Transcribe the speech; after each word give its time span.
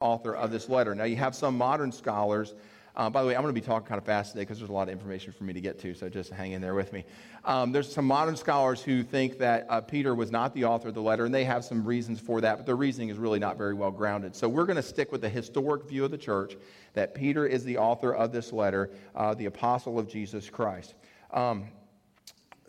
author 0.00 0.34
of 0.34 0.50
this 0.50 0.70
letter. 0.70 0.94
Now, 0.94 1.04
you 1.04 1.16
have 1.16 1.34
some 1.34 1.58
modern 1.58 1.92
scholars. 1.92 2.54
Uh, 2.96 3.10
by 3.10 3.20
the 3.20 3.28
way, 3.28 3.36
I'm 3.36 3.42
going 3.42 3.54
to 3.54 3.60
be 3.60 3.64
talking 3.64 3.86
kind 3.86 3.98
of 3.98 4.04
fast 4.04 4.32
today 4.32 4.42
because 4.42 4.58
there's 4.58 4.70
a 4.70 4.72
lot 4.72 4.84
of 4.84 4.88
information 4.88 5.32
for 5.32 5.44
me 5.44 5.52
to 5.52 5.60
get 5.60 5.78
to, 5.80 5.92
so 5.92 6.08
just 6.08 6.30
hang 6.30 6.52
in 6.52 6.62
there 6.62 6.74
with 6.74 6.92
me. 6.94 7.04
Um, 7.44 7.70
there's 7.70 7.92
some 7.92 8.06
modern 8.06 8.34
scholars 8.34 8.82
who 8.82 9.02
think 9.02 9.38
that 9.38 9.66
uh, 9.68 9.82
Peter 9.82 10.14
was 10.14 10.30
not 10.30 10.54
the 10.54 10.64
author 10.64 10.88
of 10.88 10.94
the 10.94 11.02
letter, 11.02 11.26
and 11.26 11.34
they 11.34 11.44
have 11.44 11.66
some 11.66 11.84
reasons 11.84 12.18
for 12.18 12.40
that, 12.40 12.56
but 12.56 12.66
their 12.66 12.76
reasoning 12.76 13.10
is 13.10 13.18
really 13.18 13.38
not 13.38 13.58
very 13.58 13.74
well 13.74 13.90
grounded. 13.90 14.34
So 14.34 14.48
we're 14.48 14.64
going 14.64 14.76
to 14.76 14.82
stick 14.82 15.12
with 15.12 15.20
the 15.20 15.28
historic 15.28 15.86
view 15.86 16.04
of 16.06 16.10
the 16.10 16.18
church 16.18 16.56
that 16.94 17.14
Peter 17.14 17.46
is 17.46 17.62
the 17.62 17.76
author 17.76 18.14
of 18.14 18.32
this 18.32 18.54
letter, 18.54 18.90
uh, 19.14 19.34
the 19.34 19.46
apostle 19.46 19.98
of 19.98 20.08
Jesus 20.08 20.48
Christ. 20.48 20.94
Um, 21.30 21.66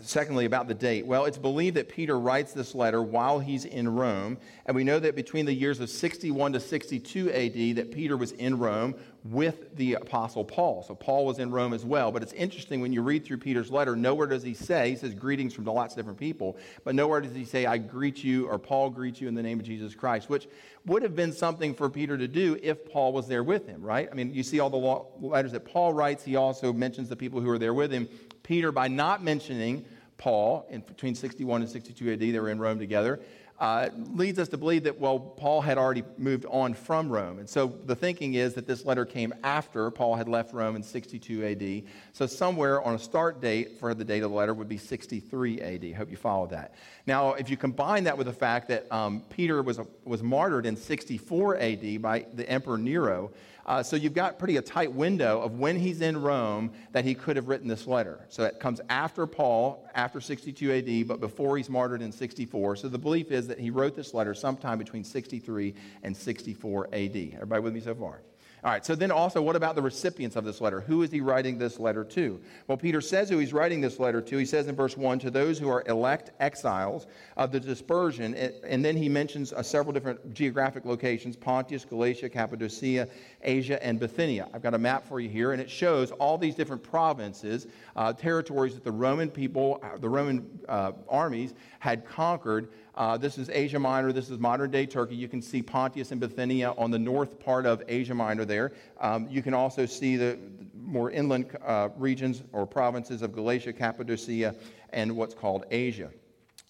Secondly, 0.01 0.45
about 0.45 0.67
the 0.67 0.73
date. 0.73 1.05
Well, 1.05 1.25
it's 1.25 1.37
believed 1.37 1.77
that 1.77 1.89
Peter 1.89 2.19
writes 2.19 2.53
this 2.53 2.75
letter 2.75 3.01
while 3.01 3.39
he's 3.39 3.65
in 3.65 3.93
Rome. 3.93 4.37
And 4.65 4.75
we 4.75 4.83
know 4.83 4.99
that 4.99 5.15
between 5.15 5.45
the 5.45 5.53
years 5.53 5.79
of 5.79 5.89
61 5.89 6.53
to 6.53 6.59
62 6.59 7.31
AD, 7.31 7.75
that 7.77 7.91
Peter 7.91 8.17
was 8.17 8.31
in 8.33 8.57
Rome 8.57 8.95
with 9.23 9.75
the 9.75 9.93
Apostle 9.93 10.43
Paul. 10.43 10.83
So 10.83 10.95
Paul 10.95 11.25
was 11.25 11.39
in 11.39 11.51
Rome 11.51 11.73
as 11.73 11.85
well. 11.85 12.11
But 12.11 12.23
it's 12.23 12.33
interesting 12.33 12.81
when 12.81 12.91
you 12.91 13.01
read 13.01 13.23
through 13.23 13.37
Peter's 13.37 13.69
letter, 13.69 13.95
nowhere 13.95 14.27
does 14.27 14.43
he 14.43 14.53
say, 14.53 14.91
he 14.91 14.95
says 14.95 15.13
greetings 15.13 15.53
from 15.53 15.65
lots 15.65 15.93
of 15.93 15.97
different 15.97 16.17
people, 16.17 16.57
but 16.83 16.95
nowhere 16.95 17.21
does 17.21 17.35
he 17.35 17.45
say, 17.45 17.65
I 17.65 17.77
greet 17.77 18.23
you 18.23 18.47
or 18.47 18.57
Paul 18.57 18.89
greets 18.89 19.21
you 19.21 19.27
in 19.27 19.35
the 19.35 19.43
name 19.43 19.59
of 19.59 19.65
Jesus 19.65 19.93
Christ, 19.93 20.29
which 20.29 20.47
would 20.85 21.03
have 21.03 21.15
been 21.15 21.31
something 21.31 21.75
for 21.75 21.89
Peter 21.89 22.17
to 22.17 22.27
do 22.27 22.57
if 22.63 22.91
Paul 22.91 23.13
was 23.13 23.27
there 23.27 23.43
with 23.43 23.67
him, 23.67 23.83
right? 23.83 24.09
I 24.11 24.15
mean, 24.15 24.33
you 24.33 24.41
see 24.41 24.59
all 24.59 24.69
the 24.71 25.27
letters 25.27 25.51
that 25.51 25.65
Paul 25.65 25.93
writes, 25.93 26.23
he 26.23 26.35
also 26.35 26.73
mentions 26.73 27.07
the 27.07 27.15
people 27.15 27.39
who 27.39 27.49
are 27.49 27.59
there 27.59 27.75
with 27.75 27.91
him. 27.91 28.09
Peter, 28.41 28.71
by 28.71 28.87
not 28.87 29.23
mentioning 29.23 29.85
Paul 30.21 30.67
in 30.69 30.81
between 30.81 31.15
61 31.15 31.63
and 31.63 31.69
62 31.69 32.13
AD, 32.13 32.19
they 32.19 32.39
were 32.39 32.49
in 32.49 32.59
Rome 32.59 32.77
together, 32.77 33.19
uh, 33.59 33.89
leads 34.13 34.37
us 34.37 34.47
to 34.49 34.57
believe 34.57 34.83
that, 34.83 34.99
well, 34.99 35.19
Paul 35.19 35.61
had 35.61 35.79
already 35.79 36.03
moved 36.19 36.45
on 36.45 36.75
from 36.75 37.09
Rome. 37.09 37.39
And 37.39 37.49
so 37.49 37.67
the 37.85 37.95
thinking 37.95 38.35
is 38.35 38.53
that 38.53 38.67
this 38.67 38.85
letter 38.85 39.03
came 39.03 39.33
after 39.43 39.89
Paul 39.89 40.15
had 40.15 40.27
left 40.27 40.53
Rome 40.53 40.75
in 40.75 40.83
62 40.83 41.43
AD. 41.43 41.91
So 42.13 42.27
somewhere 42.27 42.83
on 42.83 42.93
a 42.93 42.99
start 42.99 43.41
date 43.41 43.79
for 43.79 43.95
the 43.95 44.05
date 44.05 44.21
of 44.21 44.29
the 44.29 44.35
letter 44.35 44.53
would 44.53 44.69
be 44.69 44.77
63 44.77 45.59
AD. 45.59 45.95
Hope 45.95 46.11
you 46.11 46.17
follow 46.17 46.45
that. 46.47 46.75
Now, 47.07 47.33
if 47.33 47.49
you 47.49 47.57
combine 47.57 48.03
that 48.03 48.17
with 48.17 48.27
the 48.27 48.33
fact 48.33 48.67
that 48.67 48.91
um, 48.91 49.23
Peter 49.29 49.63
was, 49.63 49.79
a, 49.79 49.87
was 50.05 50.21
martyred 50.21 50.67
in 50.67 50.75
64 50.75 51.57
AD 51.57 52.01
by 52.01 52.27
the 52.33 52.47
Emperor 52.47 52.77
Nero, 52.77 53.31
uh, 53.65 53.83
so 53.83 53.95
you've 53.95 54.13
got 54.13 54.39
pretty 54.39 54.57
a 54.57 54.61
tight 54.61 54.91
window 54.91 55.41
of 55.41 55.59
when 55.59 55.77
he's 55.77 56.01
in 56.01 56.21
Rome 56.21 56.71
that 56.91 57.05
he 57.05 57.13
could 57.13 57.35
have 57.35 57.47
written 57.47 57.67
this 57.67 57.87
letter. 57.87 58.25
So 58.29 58.43
it 58.43 58.59
comes 58.59 58.81
after 58.89 59.27
Paul, 59.27 59.87
after 59.93 60.19
62 60.19 60.71
AD, 60.71 61.07
but 61.07 61.19
before 61.19 61.57
he's 61.57 61.69
martyred 61.69 62.01
in 62.01 62.11
64. 62.11 62.77
So 62.77 62.89
the 62.89 62.97
belief 62.97 63.31
is 63.31 63.47
that 63.47 63.59
he 63.59 63.69
wrote 63.69 63.95
this 63.95 64.13
letter 64.13 64.33
sometime 64.33 64.77
between 64.77 65.03
63 65.03 65.73
and 66.03 66.15
64 66.15 66.87
AD. 66.93 67.15
Everybody 67.33 67.61
with 67.61 67.73
me 67.73 67.81
so 67.81 67.95
far? 67.95 68.21
All 68.63 68.69
right, 68.69 68.85
so 68.85 68.93
then 68.93 69.09
also, 69.09 69.41
what 69.41 69.55
about 69.55 69.73
the 69.73 69.81
recipients 69.81 70.35
of 70.35 70.45
this 70.45 70.61
letter? 70.61 70.81
Who 70.81 71.01
is 71.01 71.09
he 71.09 71.19
writing 71.19 71.57
this 71.57 71.79
letter 71.79 72.03
to? 72.03 72.39
Well, 72.67 72.77
Peter 72.77 73.01
says 73.01 73.27
who 73.27 73.39
he's 73.39 73.53
writing 73.53 73.81
this 73.81 73.99
letter 73.99 74.21
to. 74.21 74.37
He 74.37 74.45
says 74.45 74.67
in 74.67 74.75
verse 74.75 74.95
1 74.95 75.17
to 75.19 75.31
those 75.31 75.57
who 75.57 75.67
are 75.67 75.83
elect 75.87 76.29
exiles 76.39 77.07
of 77.37 77.51
the 77.51 77.59
dispersion, 77.59 78.35
and 78.35 78.85
then 78.85 78.95
he 78.95 79.09
mentions 79.09 79.51
uh, 79.51 79.63
several 79.63 79.93
different 79.93 80.35
geographic 80.35 80.85
locations 80.85 81.35
Pontus, 81.35 81.85
Galatia, 81.85 82.29
Cappadocia, 82.29 83.07
Asia, 83.41 83.83
and 83.83 83.99
Bithynia. 83.99 84.47
I've 84.53 84.61
got 84.61 84.75
a 84.75 84.79
map 84.79 85.07
for 85.07 85.19
you 85.19 85.29
here, 85.29 85.53
and 85.53 85.61
it 85.61 85.69
shows 85.69 86.11
all 86.11 86.37
these 86.37 86.53
different 86.53 86.83
provinces, 86.83 87.65
uh, 87.95 88.13
territories 88.13 88.75
that 88.75 88.83
the 88.83 88.91
Roman 88.91 89.31
people, 89.31 89.79
uh, 89.81 89.97
the 89.97 90.09
Roman 90.09 90.47
uh, 90.69 90.91
armies 91.09 91.55
had 91.79 92.05
conquered 92.05 92.69
uh, 93.01 93.17
this 93.17 93.39
is 93.39 93.49
Asia 93.49 93.79
Minor. 93.79 94.11
This 94.11 94.29
is 94.29 94.37
modern 94.37 94.69
day 94.69 94.85
Turkey. 94.85 95.15
You 95.15 95.27
can 95.27 95.41
see 95.41 95.63
Pontius 95.63 96.11
and 96.11 96.21
Bithynia 96.21 96.75
on 96.77 96.91
the 96.91 96.99
north 96.99 97.39
part 97.39 97.65
of 97.65 97.81
Asia 97.87 98.13
Minor 98.13 98.45
there. 98.45 98.73
Um, 98.99 99.27
you 99.27 99.41
can 99.41 99.55
also 99.55 99.87
see 99.87 100.17
the, 100.17 100.37
more 100.75 101.09
inland 101.09 101.57
uh, 101.65 101.89
regions 101.97 102.43
or 102.53 102.67
provinces 102.67 103.23
of 103.23 103.33
Galatia, 103.33 103.73
Cappadocia, 103.73 104.53
and 104.91 105.15
what's 105.15 105.33
called 105.33 105.65
Asia. 105.71 106.11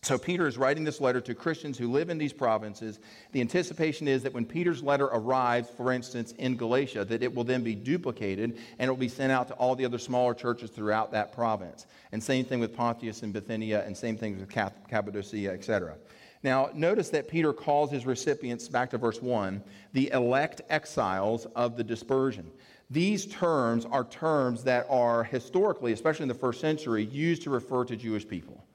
So, 0.04 0.18
Peter 0.18 0.48
is 0.48 0.58
writing 0.58 0.86
this 0.86 1.02
letter 1.02 1.20
to 1.20 1.36
Christians 1.36 1.78
who 1.78 1.92
live 1.92 2.10
in 2.10 2.18
these 2.18 2.34
provinces. 2.34 3.00
The 3.34 3.42
anticipation 3.42 4.08
is 4.08 4.24
that 4.24 4.34
when 4.34 4.46
Peter's 4.46 4.82
letter 4.82 5.06
arrives, 5.08 5.70
for 5.70 5.92
instance, 5.92 6.32
in 6.40 6.56
Galatia, 6.56 7.04
that 7.06 7.22
it 7.22 7.36
will 7.36 7.44
then 7.44 7.62
be 7.62 7.76
duplicated 7.76 8.58
and 8.80 8.88
it 8.88 8.90
will 8.90 8.98
be 8.98 9.10
sent 9.10 9.34
out 9.34 9.50
to 9.50 9.54
all 9.56 9.76
the 9.76 9.86
other 9.86 10.00
smaller 10.00 10.34
churches 10.34 10.72
throughout 10.72 11.12
that 11.12 11.34
province. 11.34 11.86
And 12.14 12.24
same 12.24 12.46
thing 12.46 12.62
with 12.62 12.74
Pontius 12.74 13.22
and 13.22 13.32
Bithynia, 13.34 13.84
and 13.86 13.96
same 13.96 14.18
thing 14.18 14.40
with 14.40 14.50
Cappadocia, 14.50 15.52
etc. 15.52 15.98
Now, 16.44 16.70
notice 16.74 17.10
that 17.10 17.28
Peter 17.28 17.54
calls 17.54 17.92
his 17.92 18.06
recipients, 18.06 18.68
back 18.68 18.90
to 18.92 18.98
verse 18.98 19.22
1, 19.22 19.64
the 19.94 20.12
elect 20.12 20.62
exiles 20.70 21.46
of 21.56 21.78
the 21.78 21.84
dispersion. 21.84 22.52
These 22.90 23.28
terms 23.28 23.86
are 23.86 24.04
terms 24.06 24.64
that 24.64 24.86
are 24.90 25.24
historically, 25.24 25.94
especially 25.94 26.24
in 26.24 26.30
the 26.30 26.34
first 26.34 26.60
century, 26.60 27.06
used 27.06 27.44
to 27.44 27.50
refer 27.50 27.86
to 27.86 27.96
Jewish 27.96 28.28
people. 28.28 28.66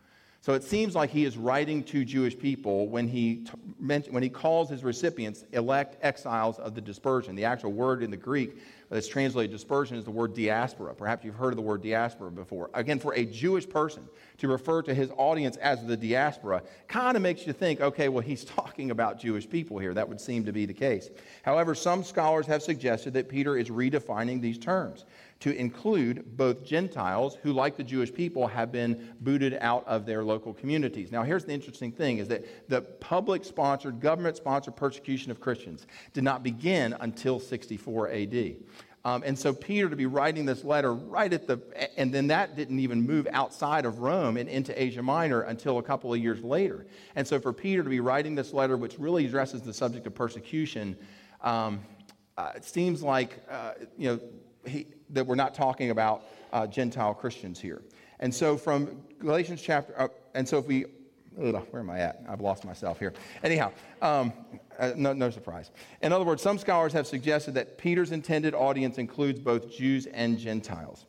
So 0.46 0.54
it 0.54 0.62
seems 0.62 0.94
like 0.94 1.10
he 1.10 1.24
is 1.24 1.36
writing 1.36 1.82
to 1.86 2.04
Jewish 2.04 2.38
people 2.38 2.86
when 2.86 3.08
he, 3.08 3.42
when 3.80 4.22
he 4.22 4.28
calls 4.28 4.70
his 4.70 4.84
recipients 4.84 5.44
elect 5.50 5.96
exiles 6.02 6.60
of 6.60 6.76
the 6.76 6.80
dispersion. 6.80 7.34
The 7.34 7.44
actual 7.44 7.72
word 7.72 8.00
in 8.00 8.12
the 8.12 8.16
Greek 8.16 8.56
that's 8.88 9.08
translated 9.08 9.50
dispersion 9.50 9.96
is 9.96 10.04
the 10.04 10.12
word 10.12 10.36
diaspora. 10.36 10.94
Perhaps 10.94 11.24
you've 11.24 11.34
heard 11.34 11.48
of 11.48 11.56
the 11.56 11.62
word 11.62 11.82
diaspora 11.82 12.30
before. 12.30 12.70
Again, 12.74 13.00
for 13.00 13.12
a 13.14 13.24
Jewish 13.24 13.68
person 13.68 14.04
to 14.38 14.46
refer 14.46 14.82
to 14.82 14.94
his 14.94 15.10
audience 15.16 15.56
as 15.56 15.84
the 15.84 15.96
diaspora 15.96 16.62
kind 16.86 17.16
of 17.16 17.24
makes 17.24 17.44
you 17.44 17.52
think, 17.52 17.80
okay, 17.80 18.08
well, 18.08 18.22
he's 18.22 18.44
talking 18.56 18.92
about 18.92 19.18
Jewish 19.18 19.50
people 19.50 19.80
here. 19.80 19.94
That 19.94 20.08
would 20.08 20.20
seem 20.20 20.44
to 20.44 20.52
be 20.52 20.64
the 20.64 20.74
case. 20.74 21.10
However, 21.42 21.74
some 21.74 22.04
scholars 22.04 22.46
have 22.46 22.62
suggested 22.62 23.14
that 23.14 23.28
Peter 23.28 23.56
is 23.56 23.68
redefining 23.68 24.40
these 24.40 24.58
terms 24.58 25.06
to 25.40 25.54
include 25.54 26.36
both 26.36 26.64
Gentiles 26.64 27.36
who, 27.42 27.52
like 27.52 27.76
the 27.76 27.84
Jewish 27.84 28.12
people, 28.12 28.46
have 28.46 28.72
been 28.72 29.14
booted 29.20 29.58
out 29.60 29.86
of 29.86 30.06
their 30.06 30.24
local 30.24 30.54
communities. 30.54 31.12
Now, 31.12 31.22
here's 31.22 31.44
the 31.44 31.52
interesting 31.52 31.92
thing 31.92 32.18
is 32.18 32.28
that 32.28 32.68
the 32.68 32.80
public 32.80 33.44
sponsored, 33.44 34.00
government 34.00 34.36
sponsored 34.36 34.76
persecution 34.76 35.30
of 35.30 35.40
Christians 35.40 35.86
did 36.14 36.24
not 36.24 36.42
begin 36.42 36.94
until 37.00 37.38
64 37.38 38.10
AD. 38.10 38.56
Um, 39.04 39.22
and 39.24 39.38
so 39.38 39.52
Peter 39.52 39.88
to 39.88 39.94
be 39.94 40.06
writing 40.06 40.46
this 40.46 40.64
letter 40.64 40.92
right 40.92 41.32
at 41.32 41.46
the, 41.46 41.60
and 41.96 42.12
then 42.12 42.26
that 42.26 42.56
didn't 42.56 42.80
even 42.80 43.02
move 43.02 43.28
outside 43.30 43.84
of 43.84 44.00
Rome 44.00 44.36
and 44.36 44.48
into 44.48 44.82
Asia 44.82 45.00
Minor 45.00 45.42
until 45.42 45.78
a 45.78 45.82
couple 45.82 46.12
of 46.12 46.18
years 46.18 46.42
later. 46.42 46.88
And 47.14 47.24
so 47.24 47.38
for 47.38 47.52
Peter 47.52 47.84
to 47.84 47.88
be 47.88 48.00
writing 48.00 48.34
this 48.34 48.52
letter, 48.52 48.76
which 48.76 48.98
really 48.98 49.26
addresses 49.26 49.62
the 49.62 49.72
subject 49.72 50.08
of 50.08 50.14
persecution, 50.16 50.96
um, 51.42 51.82
uh, 52.36 52.50
it 52.56 52.64
seems 52.64 53.00
like, 53.00 53.38
uh, 53.48 53.74
you 53.96 54.08
know, 54.08 54.20
he, 54.66 54.86
that 55.10 55.26
we're 55.26 55.34
not 55.34 55.54
talking 55.54 55.90
about 55.90 56.24
uh, 56.52 56.66
Gentile 56.66 57.14
Christians 57.14 57.60
here. 57.60 57.82
And 58.20 58.34
so 58.34 58.56
from 58.56 59.02
Galatians 59.18 59.60
chapter, 59.62 60.00
uh, 60.00 60.08
and 60.34 60.48
so 60.48 60.58
if 60.58 60.66
we, 60.66 60.86
where 61.34 61.62
am 61.74 61.90
I 61.90 62.00
at? 62.00 62.22
I've 62.28 62.40
lost 62.40 62.64
myself 62.64 62.98
here. 62.98 63.12
Anyhow, 63.42 63.72
um, 64.00 64.32
uh, 64.78 64.92
no, 64.96 65.12
no 65.12 65.30
surprise. 65.30 65.70
In 66.02 66.12
other 66.12 66.24
words, 66.24 66.42
some 66.42 66.58
scholars 66.58 66.92
have 66.92 67.06
suggested 67.06 67.54
that 67.54 67.78
Peter's 67.78 68.12
intended 68.12 68.54
audience 68.54 68.98
includes 68.98 69.38
both 69.38 69.70
Jews 69.70 70.06
and 70.06 70.38
Gentiles. 70.38 71.06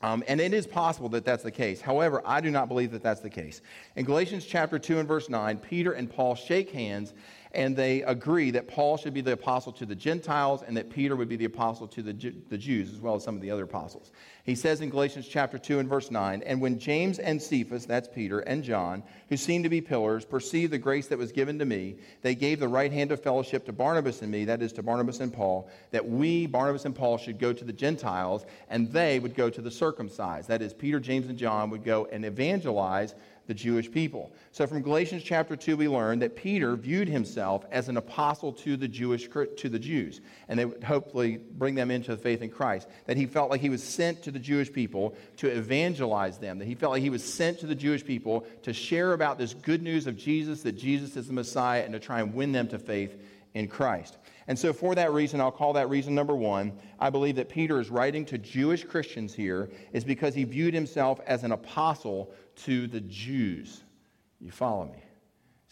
Um, 0.00 0.22
and 0.28 0.40
it 0.40 0.54
is 0.54 0.64
possible 0.64 1.08
that 1.10 1.24
that's 1.24 1.42
the 1.42 1.50
case. 1.50 1.80
However, 1.80 2.22
I 2.24 2.40
do 2.40 2.50
not 2.50 2.68
believe 2.68 2.92
that 2.92 3.02
that's 3.02 3.20
the 3.20 3.30
case. 3.30 3.62
In 3.96 4.04
Galatians 4.04 4.44
chapter 4.44 4.78
2 4.78 5.00
and 5.00 5.08
verse 5.08 5.28
9, 5.28 5.58
Peter 5.58 5.92
and 5.92 6.08
Paul 6.08 6.36
shake 6.36 6.70
hands 6.70 7.14
and 7.52 7.76
they 7.76 8.02
agree 8.02 8.50
that 8.50 8.68
Paul 8.68 8.96
should 8.96 9.14
be 9.14 9.20
the 9.20 9.32
apostle 9.32 9.72
to 9.72 9.86
the 9.86 9.94
Gentiles 9.94 10.62
and 10.66 10.76
that 10.76 10.90
Peter 10.90 11.16
would 11.16 11.28
be 11.28 11.36
the 11.36 11.46
apostle 11.46 11.88
to 11.88 12.02
the, 12.02 12.12
the 12.48 12.58
Jews, 12.58 12.92
as 12.92 13.00
well 13.00 13.14
as 13.14 13.24
some 13.24 13.34
of 13.34 13.40
the 13.40 13.50
other 13.50 13.64
apostles. 13.64 14.12
He 14.44 14.54
says 14.54 14.80
in 14.80 14.88
Galatians 14.88 15.28
chapter 15.28 15.58
2 15.58 15.78
and 15.78 15.88
verse 15.88 16.10
9, 16.10 16.42
And 16.42 16.60
when 16.60 16.78
James 16.78 17.18
and 17.18 17.40
Cephas, 17.40 17.86
that's 17.86 18.08
Peter, 18.08 18.40
and 18.40 18.62
John, 18.62 19.02
who 19.28 19.36
seemed 19.36 19.64
to 19.64 19.70
be 19.70 19.80
pillars, 19.80 20.24
perceived 20.24 20.72
the 20.72 20.78
grace 20.78 21.06
that 21.08 21.18
was 21.18 21.32
given 21.32 21.58
to 21.58 21.64
me, 21.64 21.96
they 22.22 22.34
gave 22.34 22.60
the 22.60 22.68
right 22.68 22.92
hand 22.92 23.12
of 23.12 23.22
fellowship 23.22 23.66
to 23.66 23.72
Barnabas 23.72 24.22
and 24.22 24.30
me, 24.30 24.44
that 24.46 24.62
is 24.62 24.72
to 24.74 24.82
Barnabas 24.82 25.20
and 25.20 25.32
Paul, 25.32 25.68
that 25.90 26.08
we, 26.08 26.46
Barnabas 26.46 26.84
and 26.84 26.94
Paul, 26.94 27.18
should 27.18 27.38
go 27.38 27.52
to 27.52 27.64
the 27.64 27.72
Gentiles, 27.72 28.46
and 28.70 28.90
they 28.90 29.18
would 29.18 29.34
go 29.34 29.50
to 29.50 29.60
the 29.60 29.70
circumcised. 29.70 30.48
That 30.48 30.62
is, 30.62 30.72
Peter, 30.72 31.00
James, 31.00 31.26
and 31.26 31.38
John 31.38 31.70
would 31.70 31.84
go 31.84 32.06
and 32.10 32.24
evangelize 32.24 33.14
the 33.48 33.54
Jewish 33.54 33.90
people. 33.90 34.30
So 34.52 34.66
from 34.66 34.82
Galatians 34.82 35.22
chapter 35.24 35.56
2 35.56 35.78
we 35.78 35.88
learn 35.88 36.18
that 36.18 36.36
Peter 36.36 36.76
viewed 36.76 37.08
himself 37.08 37.64
as 37.70 37.88
an 37.88 37.96
apostle 37.96 38.52
to 38.52 38.76
the 38.76 38.86
Jewish 38.86 39.26
to 39.56 39.68
the 39.70 39.78
Jews 39.78 40.20
and 40.48 40.58
they 40.58 40.66
would 40.66 40.84
hopefully 40.84 41.38
bring 41.38 41.74
them 41.74 41.90
into 41.90 42.14
the 42.14 42.22
faith 42.22 42.42
in 42.42 42.50
Christ. 42.50 42.88
That 43.06 43.16
he 43.16 43.24
felt 43.24 43.50
like 43.50 43.62
he 43.62 43.70
was 43.70 43.82
sent 43.82 44.22
to 44.24 44.30
the 44.30 44.38
Jewish 44.38 44.70
people 44.70 45.16
to 45.38 45.48
evangelize 45.48 46.36
them. 46.36 46.58
That 46.58 46.66
he 46.66 46.74
felt 46.74 46.92
like 46.92 47.02
he 47.02 47.10
was 47.10 47.24
sent 47.24 47.58
to 47.60 47.66
the 47.66 47.74
Jewish 47.74 48.04
people 48.04 48.46
to 48.62 48.74
share 48.74 49.14
about 49.14 49.38
this 49.38 49.54
good 49.54 49.82
news 49.82 50.06
of 50.06 50.16
Jesus 50.16 50.62
that 50.62 50.72
Jesus 50.72 51.16
is 51.16 51.26
the 51.26 51.32
Messiah 51.32 51.82
and 51.82 51.94
to 51.94 51.98
try 51.98 52.20
and 52.20 52.34
win 52.34 52.52
them 52.52 52.68
to 52.68 52.78
faith 52.78 53.16
in 53.54 53.66
Christ. 53.66 54.18
And 54.46 54.58
so, 54.58 54.72
for 54.72 54.94
that 54.94 55.12
reason, 55.12 55.40
I'll 55.40 55.50
call 55.50 55.74
that 55.74 55.90
reason 55.90 56.14
number 56.14 56.34
one. 56.34 56.72
I 56.98 57.10
believe 57.10 57.36
that 57.36 57.50
Peter 57.50 57.80
is 57.80 57.90
writing 57.90 58.24
to 58.26 58.38
Jewish 58.38 58.82
Christians 58.82 59.34
here 59.34 59.70
is 59.92 60.04
because 60.04 60.34
he 60.34 60.44
viewed 60.44 60.72
himself 60.72 61.20
as 61.26 61.44
an 61.44 61.52
apostle 61.52 62.32
to 62.64 62.86
the 62.86 63.00
Jews. 63.00 63.82
You 64.40 64.50
follow 64.50 64.86
me? 64.86 65.02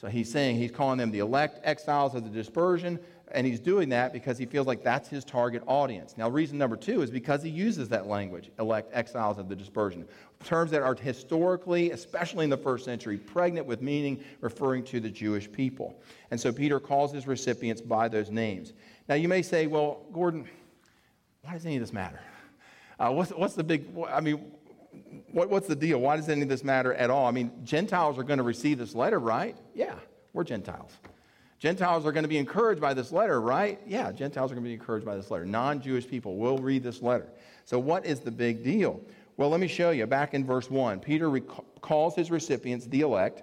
So 0.01 0.09
he's 0.09 0.31
saying, 0.31 0.57
he's 0.57 0.71
calling 0.71 0.99
them 0.99 1.11
the 1.11 1.21
elect 1.21 1.61
exiles 1.65 2.15
of 2.15 2.25
the 2.25 2.31
dispersion. 2.31 2.99
and 3.33 3.47
he's 3.47 3.59
doing 3.59 3.89
that 3.89 4.13
because 4.13 4.39
he 4.39 4.47
feels 4.47 4.67
like 4.67 4.83
that's 4.83 5.09
his 5.09 5.25
target 5.25 5.63
audience. 5.67 6.17
Now, 6.17 6.29
reason 6.29 6.59
number 6.59 6.77
two 6.77 7.03
is 7.03 7.11
because 7.11 7.43
he 7.43 7.51
uses 7.51 7.89
that 7.89 8.07
language, 8.07 8.51
elect 8.59 8.91
exiles 8.95 9.39
of 9.39 9.49
the 9.49 9.57
dispersion, 9.57 10.07
terms 10.45 10.71
that 10.71 10.83
are 10.83 10.95
historically, 10.95 11.91
especially 11.91 12.45
in 12.45 12.51
the 12.51 12.57
first 12.57 12.85
century, 12.85 13.19
pregnant 13.19 13.67
with 13.67 13.83
meaning 13.83 14.23
referring 14.41 14.85
to 14.85 15.01
the 15.01 15.11
Jewish 15.11 15.51
people. 15.51 16.01
And 16.31 16.41
so 16.41 16.53
Peter 16.53 16.79
calls 16.79 17.13
his 17.13 17.27
recipients 17.27 17.81
by 17.81 18.09
those 18.09 18.31
names. 18.31 18.75
Now, 19.09 19.17
you 19.17 19.29
may 19.29 19.43
say, 19.43 19.67
well, 19.67 20.05
Gordon, 20.13 20.47
why 21.43 21.55
does 21.55 21.67
any 21.67 21.77
of 21.77 21.81
this 21.81 21.93
matter? 21.93 22.21
Uh, 22.99 23.11
what's, 23.11 23.31
what's 23.31 23.55
the 23.55 23.65
big, 23.65 23.87
I 24.09 24.21
mean, 24.21 24.53
what, 25.33 25.51
what's 25.51 25.67
the 25.67 25.77
deal? 25.77 26.01
Why 26.01 26.17
does 26.17 26.29
any 26.29 26.43
of 26.43 26.49
this 26.49 26.65
matter 26.65 26.95
at 26.95 27.11
all? 27.11 27.27
I 27.27 27.31
mean, 27.31 27.51
Gentiles 27.65 28.19
are 28.19 28.23
going 28.23 28.39
to 28.39 28.45
receive 28.45 28.79
this 28.79 28.95
letter, 28.95 29.19
right? 29.19 29.57
Yeah, 29.75 29.95
we're 30.33 30.45
Gentiles. 30.45 30.93
Gentiles 31.59 32.05
are 32.05 32.13
going 32.13 32.25
to 32.25 32.29
be 32.29 32.39
encouraged 32.39 32.81
by 32.81 32.93
this 32.95 33.13
letter, 33.13 33.41
right? 33.41 33.81
Yeah, 33.87 34.13
Gentiles 34.13 34.51
are 34.51 34.55
going 34.55 34.65
to 34.65 34.69
be 34.69 34.75
encouraged 34.75 35.07
by 35.07 35.17
this 35.17 35.31
letter. 35.31 35.47
Non 35.47 35.81
Jewish 35.81 36.07
people 36.07 36.37
will 36.37 36.59
read 36.59 36.83
this 36.83 37.01
letter. 37.01 37.29
So, 37.65 37.79
what 37.79 38.05
is 38.05 38.21
the 38.21 38.31
big 38.31 38.63
deal? 38.63 39.01
Well, 39.37 39.51
let 39.51 39.61
me 39.61 39.69
show 39.69 39.91
you. 39.91 40.07
Back 40.07 40.35
in 40.35 40.45
verse 40.45 40.71
1, 40.71 41.01
Peter 41.01 41.29
rec- 41.31 41.43
calls 41.81 42.15
his 42.15 42.31
recipients 42.31 42.87
the 42.87 43.01
elect. 43.01 43.43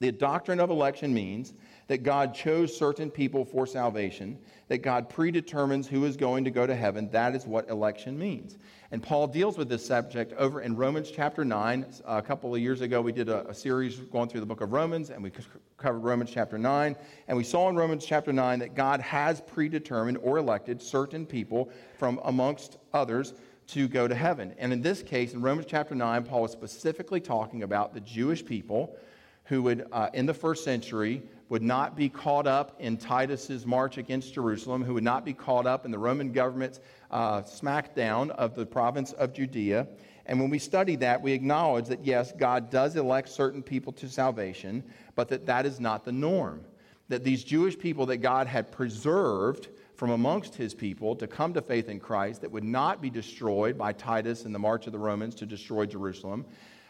The 0.00 0.12
doctrine 0.12 0.60
of 0.60 0.70
election 0.70 1.12
means 1.12 1.54
that 1.88 2.02
God 2.02 2.34
chose 2.34 2.76
certain 2.76 3.10
people 3.10 3.44
for 3.44 3.66
salvation, 3.66 4.38
that 4.68 4.78
God 4.78 5.08
predetermines 5.08 5.88
who 5.88 6.04
is 6.04 6.16
going 6.16 6.44
to 6.44 6.50
go 6.50 6.66
to 6.66 6.74
heaven. 6.74 7.08
That 7.10 7.34
is 7.34 7.46
what 7.46 7.68
election 7.70 8.18
means. 8.18 8.58
And 8.90 9.02
Paul 9.02 9.26
deals 9.26 9.56
with 9.56 9.70
this 9.70 9.84
subject 9.84 10.34
over 10.34 10.60
in 10.60 10.76
Romans 10.76 11.10
chapter 11.10 11.44
9. 11.46 11.86
A 12.06 12.22
couple 12.22 12.54
of 12.54 12.60
years 12.60 12.82
ago, 12.82 13.00
we 13.00 13.12
did 13.12 13.30
a, 13.30 13.48
a, 13.48 13.54
series 13.54 13.96
going 13.96 14.28
through 14.28 14.40
the 14.40 14.46
book 14.46 14.60
of 14.60 14.72
Romans, 14.72 15.08
and 15.08 15.22
we 15.22 15.32
covered 15.78 16.00
Romans 16.00 16.30
chapter 16.30 16.58
9. 16.58 16.94
And 17.26 17.36
we 17.36 17.44
saw 17.44 17.70
in 17.70 17.76
Romans 17.76 18.04
chapter 18.04 18.32
9 18.34 18.58
that 18.58 18.74
God 18.74 19.00
has 19.00 19.40
predetermined 19.40 20.18
or 20.18 20.36
elected 20.36 20.82
certain 20.82 21.24
people 21.24 21.70
from 21.98 22.20
amongst 22.24 22.76
others 22.92 23.32
to 23.68 23.88
go 23.88 24.06
to 24.06 24.14
heaven. 24.14 24.54
And 24.58 24.74
in 24.74 24.82
this 24.82 25.02
case, 25.02 25.32
in 25.32 25.40
Romans 25.40 25.66
chapter 25.68 25.94
9, 25.94 26.24
Paul 26.24 26.44
is 26.44 26.52
specifically 26.52 27.20
talking 27.20 27.62
about 27.62 27.94
the 27.94 28.00
Jewish 28.00 28.44
people 28.44 28.96
who 29.44 29.62
would, 29.62 29.86
uh, 29.92 30.10
in 30.12 30.26
the 30.26 30.34
first 30.34 30.64
century, 30.64 31.22
would 31.48 31.62
not 31.62 31.96
be 31.96 32.08
caught 32.08 32.46
up 32.46 32.76
in 32.78 32.96
Titus's 32.96 33.64
march 33.64 33.96
against 33.96 34.34
Jerusalem, 34.34 34.82
who 34.82 34.94
would 34.94 35.04
not 35.04 35.24
be 35.24 35.32
caught 35.32 35.66
up 35.66 35.84
in 35.84 35.90
the 35.90 35.98
Roman 35.98 36.32
government's 36.32 36.80
uh, 37.10 37.40
smackdown 37.42 38.30
of 38.30 38.54
the 38.54 38.66
province 38.66 39.12
of 39.12 39.32
Judea. 39.32 39.86
And 40.26 40.38
when 40.38 40.50
we 40.50 40.58
study 40.58 40.96
that, 40.96 41.22
we 41.22 41.32
acknowledge 41.32 41.86
that 41.86 42.04
yes, 42.04 42.32
God 42.32 42.70
does 42.70 42.96
elect 42.96 43.30
certain 43.30 43.62
people 43.62 43.92
to 43.94 44.08
salvation, 44.08 44.84
but 45.14 45.28
that 45.28 45.46
that 45.46 45.64
is 45.64 45.80
not 45.80 46.04
the 46.04 46.12
norm. 46.12 46.64
That 47.08 47.24
these 47.24 47.42
Jewish 47.42 47.78
people 47.78 48.04
that 48.06 48.18
God 48.18 48.46
had 48.46 48.70
preserved 48.70 49.68
from 49.94 50.10
amongst 50.10 50.54
his 50.54 50.74
people 50.74 51.16
to 51.16 51.26
come 51.26 51.54
to 51.54 51.62
faith 51.62 51.88
in 51.88 51.98
Christ, 51.98 52.42
that 52.42 52.52
would 52.52 52.62
not 52.62 53.00
be 53.00 53.08
destroyed 53.08 53.78
by 53.78 53.94
Titus 53.94 54.44
and 54.44 54.54
the 54.54 54.58
march 54.58 54.86
of 54.86 54.92
the 54.92 54.98
Romans 54.98 55.34
to 55.36 55.46
destroy 55.46 55.86
Jerusalem, 55.86 56.44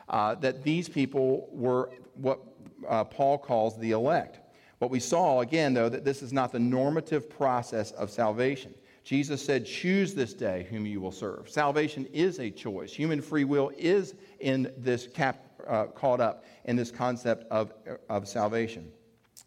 uh, 0.08 0.34
that 0.36 0.64
these 0.64 0.88
people 0.88 1.48
were 1.52 1.90
what 2.16 2.40
uh, 2.88 3.04
Paul 3.04 3.38
calls 3.38 3.78
the 3.78 3.92
elect. 3.92 4.40
What 4.78 4.90
we 4.90 5.00
saw, 5.00 5.40
again, 5.40 5.74
though, 5.74 5.88
that 5.88 6.04
this 6.04 6.22
is 6.22 6.32
not 6.32 6.52
the 6.52 6.58
normative 6.58 7.28
process 7.28 7.90
of 7.92 8.10
salvation. 8.10 8.74
Jesus 9.02 9.44
said, 9.44 9.66
Choose 9.66 10.14
this 10.14 10.34
day 10.34 10.66
whom 10.70 10.86
you 10.86 11.00
will 11.00 11.12
serve. 11.12 11.48
Salvation 11.48 12.06
is 12.12 12.38
a 12.38 12.50
choice. 12.50 12.92
Human 12.92 13.20
free 13.20 13.44
will 13.44 13.72
is 13.76 14.14
in 14.40 14.72
this 14.76 15.06
cap, 15.06 15.44
uh, 15.66 15.86
caught 15.86 16.20
up 16.20 16.44
in 16.66 16.76
this 16.76 16.90
concept 16.90 17.44
of, 17.50 17.72
of 18.08 18.28
salvation. 18.28 18.92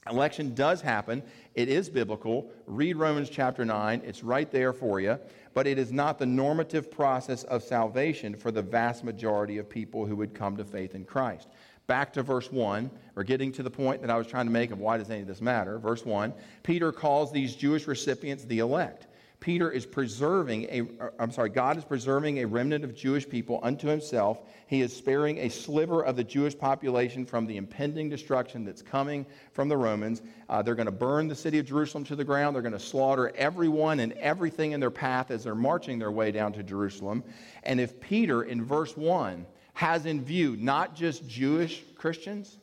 Election 0.09 0.55
does 0.55 0.81
happen. 0.81 1.21
It 1.53 1.69
is 1.69 1.89
biblical. 1.89 2.51
Read 2.65 2.97
Romans 2.97 3.29
chapter 3.29 3.63
9, 3.63 4.01
it's 4.03 4.23
right 4.23 4.49
there 4.49 4.73
for 4.73 4.99
you. 4.99 5.19
But 5.53 5.67
it 5.67 5.77
is 5.77 5.91
not 5.91 6.17
the 6.17 6.25
normative 6.25 6.89
process 6.89 7.43
of 7.43 7.61
salvation 7.61 8.35
for 8.35 8.51
the 8.51 8.61
vast 8.61 9.03
majority 9.03 9.59
of 9.59 9.69
people 9.69 10.05
who 10.05 10.15
would 10.15 10.33
come 10.33 10.57
to 10.57 10.65
faith 10.65 10.95
in 10.95 11.05
Christ 11.05 11.49
back 11.91 12.13
to 12.13 12.23
verse 12.23 12.49
1, 12.49 12.89
or 13.17 13.23
getting 13.25 13.51
to 13.51 13.63
the 13.63 13.69
point 13.69 13.99
that 13.99 14.09
I 14.09 14.15
was 14.15 14.25
trying 14.25 14.45
to 14.45 14.51
make 14.51 14.71
of 14.71 14.79
why 14.79 14.97
does 14.97 15.09
any 15.09 15.19
of 15.19 15.27
this 15.27 15.41
matter. 15.41 15.77
Verse 15.77 16.05
1, 16.05 16.33
Peter 16.63 16.93
calls 16.93 17.33
these 17.33 17.53
Jewish 17.53 17.85
recipients 17.85 18.45
the 18.45 18.59
elect. 18.59 19.07
Peter 19.41 19.69
is 19.69 19.85
preserving 19.85 20.63
a, 20.69 20.83
I'm 21.19 21.31
sorry, 21.31 21.49
God 21.49 21.75
is 21.75 21.83
preserving 21.83 22.39
a 22.39 22.45
remnant 22.45 22.85
of 22.85 22.95
Jewish 22.95 23.27
people 23.27 23.59
unto 23.61 23.89
himself. 23.89 24.39
He 24.67 24.79
is 24.79 24.95
sparing 24.95 25.39
a 25.39 25.49
sliver 25.49 26.01
of 26.01 26.15
the 26.15 26.23
Jewish 26.23 26.57
population 26.57 27.25
from 27.25 27.45
the 27.45 27.57
impending 27.57 28.07
destruction 28.07 28.63
that's 28.63 28.81
coming 28.81 29.25
from 29.51 29.67
the 29.67 29.75
Romans. 29.75 30.21
Uh, 30.47 30.61
they're 30.61 30.75
going 30.75 30.85
to 30.85 30.93
burn 30.93 31.27
the 31.27 31.35
city 31.35 31.59
of 31.59 31.65
Jerusalem 31.65 32.05
to 32.05 32.15
the 32.15 32.23
ground. 32.23 32.55
They're 32.55 32.61
going 32.61 32.71
to 32.71 32.79
slaughter 32.79 33.33
everyone 33.35 33.99
and 33.99 34.13
everything 34.13 34.71
in 34.71 34.79
their 34.79 34.91
path 34.91 35.29
as 35.29 35.43
they're 35.43 35.55
marching 35.55 35.99
their 35.99 36.11
way 36.11 36.31
down 36.31 36.53
to 36.53 36.63
Jerusalem. 36.63 37.21
And 37.63 37.81
if 37.81 37.99
Peter, 37.99 38.43
in 38.43 38.63
verse 38.63 38.95
1, 38.95 39.45
has 39.81 40.05
in 40.05 40.23
view 40.23 40.55
not 40.59 40.95
just 40.95 41.27
Jewish 41.27 41.81
Christians, 41.95 42.59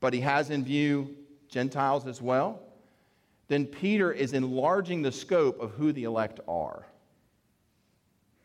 but 0.00 0.14
he 0.14 0.20
has 0.20 0.48
in 0.48 0.64
view 0.64 1.14
Gentiles 1.50 2.06
as 2.06 2.22
well, 2.22 2.62
then 3.48 3.66
Peter 3.66 4.10
is 4.10 4.32
enlarging 4.32 5.02
the 5.02 5.12
scope 5.12 5.60
of 5.60 5.72
who 5.72 5.92
the 5.92 6.04
elect 6.04 6.40
are. 6.48 6.86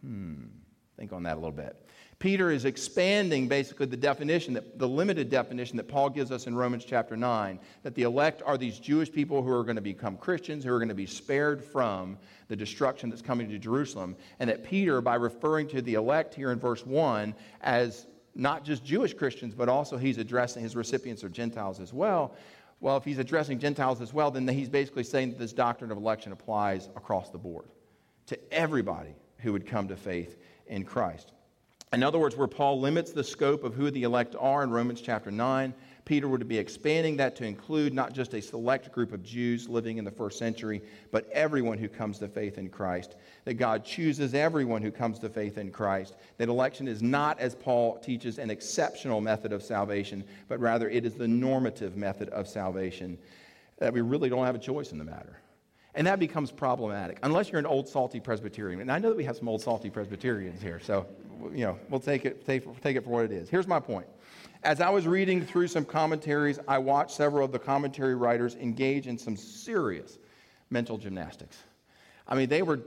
Hmm, 0.01 0.47
think 0.97 1.13
on 1.13 1.23
that 1.23 1.35
a 1.35 1.39
little 1.39 1.53
bit. 1.53 1.87
Peter 2.19 2.51
is 2.51 2.65
expanding 2.65 3.47
basically 3.47 3.85
the 3.85 3.95
definition, 3.95 4.53
that, 4.53 4.77
the 4.77 4.87
limited 4.87 5.29
definition 5.29 5.77
that 5.77 5.87
Paul 5.87 6.09
gives 6.09 6.31
us 6.31 6.47
in 6.47 6.55
Romans 6.55 6.83
chapter 6.83 7.15
9, 7.15 7.57
that 7.83 7.95
the 7.95 8.03
elect 8.03 8.41
are 8.45 8.57
these 8.57 8.77
Jewish 8.77 9.09
people 9.09 9.41
who 9.41 9.51
are 9.53 9.63
going 9.63 9.77
to 9.77 9.81
become 9.81 10.17
Christians, 10.17 10.65
who 10.65 10.73
are 10.73 10.79
going 10.79 10.89
to 10.89 10.95
be 10.95 11.05
spared 11.05 11.63
from 11.63 12.17
the 12.49 12.57
destruction 12.57 13.09
that's 13.09 13.21
coming 13.21 13.47
to 13.49 13.57
Jerusalem. 13.57 14.17
And 14.39 14.49
that 14.49 14.65
Peter, 14.65 14.99
by 14.99 15.15
referring 15.15 15.69
to 15.69 15.81
the 15.81 15.93
elect 15.93 16.35
here 16.35 16.51
in 16.51 16.59
verse 16.59 16.85
1 16.85 17.33
as 17.61 18.05
not 18.35 18.65
just 18.65 18.83
Jewish 18.83 19.13
Christians, 19.13 19.55
but 19.55 19.69
also 19.69 19.95
he's 19.95 20.17
addressing 20.17 20.61
his 20.61 20.75
recipients 20.75 21.23
are 21.23 21.29
Gentiles 21.29 21.79
as 21.79 21.93
well. 21.93 22.35
Well, 22.81 22.97
if 22.97 23.05
he's 23.05 23.17
addressing 23.17 23.59
Gentiles 23.59 24.01
as 24.01 24.13
well, 24.13 24.29
then 24.29 24.45
he's 24.45 24.69
basically 24.69 25.03
saying 25.03 25.29
that 25.29 25.39
this 25.39 25.53
doctrine 25.53 25.89
of 25.89 25.97
election 25.97 26.33
applies 26.33 26.87
across 26.97 27.29
the 27.29 27.37
board 27.37 27.69
to 28.27 28.37
everybody 28.53 29.15
who 29.37 29.53
would 29.53 29.65
come 29.65 29.87
to 29.87 29.95
faith 29.95 30.37
in 30.67 30.83
Christ. 30.83 31.31
In 31.91 32.03
other 32.03 32.19
words, 32.19 32.37
where 32.37 32.47
Paul 32.47 32.79
limits 32.79 33.11
the 33.11 33.23
scope 33.23 33.63
of 33.63 33.73
who 33.73 33.89
the 33.89 34.03
elect 34.03 34.35
are 34.39 34.61
in 34.61 34.69
Romans 34.69 35.01
chapter 35.01 35.31
9, 35.31 35.73
Peter 36.05 36.27
would 36.27 36.47
be 36.47 36.57
expanding 36.57 37.17
that 37.17 37.35
to 37.35 37.45
include 37.45 37.93
not 37.95 38.13
just 38.13 38.35
a 38.35 38.41
select 38.41 38.91
group 38.91 39.11
of 39.11 39.23
Jews 39.23 39.67
living 39.67 39.97
in 39.97 40.05
the 40.05 40.11
first 40.11 40.37
century, 40.37 40.83
but 41.11 41.27
everyone 41.31 41.79
who 41.79 41.87
comes 41.87 42.19
to 42.19 42.27
faith 42.27 42.59
in 42.59 42.69
Christ. 42.69 43.15
That 43.45 43.55
God 43.55 43.83
chooses 43.83 44.35
everyone 44.35 44.83
who 44.83 44.91
comes 44.91 45.17
to 45.19 45.29
faith 45.29 45.57
in 45.57 45.71
Christ. 45.71 46.15
That 46.37 46.47
election 46.47 46.87
is 46.87 47.01
not, 47.01 47.39
as 47.39 47.55
Paul 47.55 47.97
teaches, 47.97 48.37
an 48.37 48.51
exceptional 48.51 49.19
method 49.19 49.51
of 49.51 49.63
salvation, 49.63 50.23
but 50.47 50.59
rather 50.59 50.89
it 50.89 51.05
is 51.05 51.15
the 51.15 51.27
normative 51.27 51.97
method 51.97 52.29
of 52.29 52.47
salvation. 52.47 53.17
That 53.79 53.93
we 53.93 54.01
really 54.01 54.29
don't 54.29 54.45
have 54.45 54.55
a 54.55 54.59
choice 54.59 54.91
in 54.91 54.99
the 54.99 55.05
matter. 55.05 55.39
And 55.99 56.07
that 56.07 56.17
becomes 56.17 56.49
problematic 56.49 57.19
unless 57.23 57.51
you're 57.51 57.59
an 57.59 57.65
old 57.65 57.89
salty 57.89 58.21
Presbyterian. 58.21 58.79
And 58.79 58.89
I 58.89 58.99
know 58.99 59.09
that 59.09 59.17
we 59.17 59.25
have 59.25 59.35
some 59.35 59.49
old 59.49 59.61
salty 59.61 59.89
Presbyterians 59.89 60.61
here, 60.61 60.79
so 60.79 61.05
you 61.51 61.65
know, 61.65 61.77
we'll 61.89 61.99
take 61.99 62.23
it, 62.23 62.45
take, 62.45 62.63
take 62.81 62.95
it 62.95 63.03
for 63.03 63.09
what 63.09 63.25
it 63.25 63.33
is. 63.33 63.49
Here's 63.49 63.67
my 63.67 63.81
point. 63.81 64.07
As 64.63 64.79
I 64.79 64.89
was 64.91 65.05
reading 65.05 65.45
through 65.45 65.67
some 65.67 65.83
commentaries, 65.83 66.57
I 66.69 66.77
watched 66.77 67.11
several 67.11 67.43
of 67.43 67.51
the 67.51 67.59
commentary 67.59 68.15
writers 68.15 68.55
engage 68.55 69.07
in 69.07 69.17
some 69.17 69.35
serious 69.35 70.17
mental 70.69 70.97
gymnastics. 70.97 71.57
I 72.29 72.35
mean, 72.35 72.47
they 72.47 72.61
were 72.61 72.79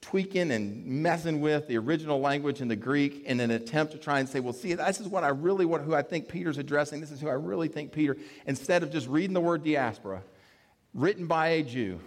tweaking 0.00 0.50
and 0.50 0.86
messing 0.86 1.42
with 1.42 1.68
the 1.68 1.76
original 1.76 2.18
language 2.18 2.62
in 2.62 2.68
the 2.68 2.76
Greek 2.76 3.24
in 3.24 3.40
an 3.40 3.50
attempt 3.50 3.92
to 3.92 3.98
try 3.98 4.20
and 4.20 4.28
say, 4.28 4.40
well, 4.40 4.54
see, 4.54 4.72
this 4.72 5.00
is 5.00 5.08
what 5.08 5.22
I 5.22 5.28
really 5.28 5.66
want, 5.66 5.84
who 5.84 5.94
I 5.94 6.00
think 6.00 6.28
Peter's 6.28 6.56
addressing. 6.56 7.02
This 7.02 7.10
is 7.10 7.20
who 7.20 7.28
I 7.28 7.34
really 7.34 7.68
think 7.68 7.92
Peter, 7.92 8.16
instead 8.46 8.82
of 8.82 8.90
just 8.90 9.06
reading 9.06 9.34
the 9.34 9.40
word 9.42 9.64
diaspora, 9.64 10.22
written 10.94 11.26
by 11.26 11.48
a 11.48 11.62
Jew, 11.62 12.00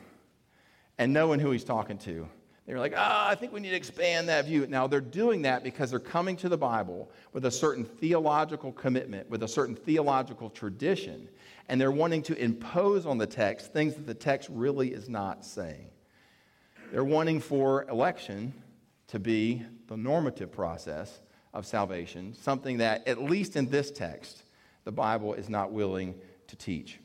and 0.98 1.14
knowing 1.14 1.40
who 1.40 1.52
he's 1.52 1.64
talking 1.64 1.98
to. 2.00 2.28
They 2.66 2.74
were 2.74 2.80
like, 2.80 2.94
ah, 2.98 3.28
oh, 3.28 3.32
I 3.32 3.36
think 3.36 3.54
we 3.54 3.62
need 3.62 3.70
to 3.70 3.76
expand 3.78 4.28
that 4.28 4.46
view. 4.46 4.68
Now, 4.68 4.88
they're 4.88 5.00
doing 5.00 5.44
that 5.44 5.64
because 5.64 5.90
they're 5.90 6.00
coming 6.00 6.36
to 6.38 6.50
the 6.50 6.58
Bible 6.58 7.10
with 7.32 7.46
a 7.46 7.52
certain 7.52 7.86
theological 7.86 8.74
commitment, 8.74 9.30
with 9.30 9.44
a 9.44 9.48
certain 9.48 9.74
theological 9.74 10.50
tradition, 10.50 11.30
and 11.70 11.80
they're 11.80 11.92
wanting 11.92 12.22
to 12.24 12.38
impose 12.38 13.06
on 13.06 13.18
the 13.18 13.26
text 13.26 13.72
things 13.72 13.96
that 13.96 14.06
the 14.06 14.14
text 14.14 14.50
really 14.52 14.92
is 14.92 15.08
not 15.08 15.46
saying. 15.46 15.88
They're 16.92 17.06
wanting 17.06 17.40
for 17.40 17.88
election 17.90 18.54
to 19.08 19.20
be 19.20 19.64
the 19.88 19.96
normative 19.96 20.52
process 20.52 21.22
of 21.54 21.66
salvation, 21.66 22.34
something 22.34 22.78
that, 22.80 23.08
at 23.08 23.22
least 23.22 23.56
in 23.56 23.70
this 23.70 23.92
text, 23.92 24.44
the 24.84 24.92
Bible 24.92 25.34
is 25.34 25.48
not 25.48 25.72
willing 25.72 26.16
to 26.48 26.56
teach. 26.58 27.00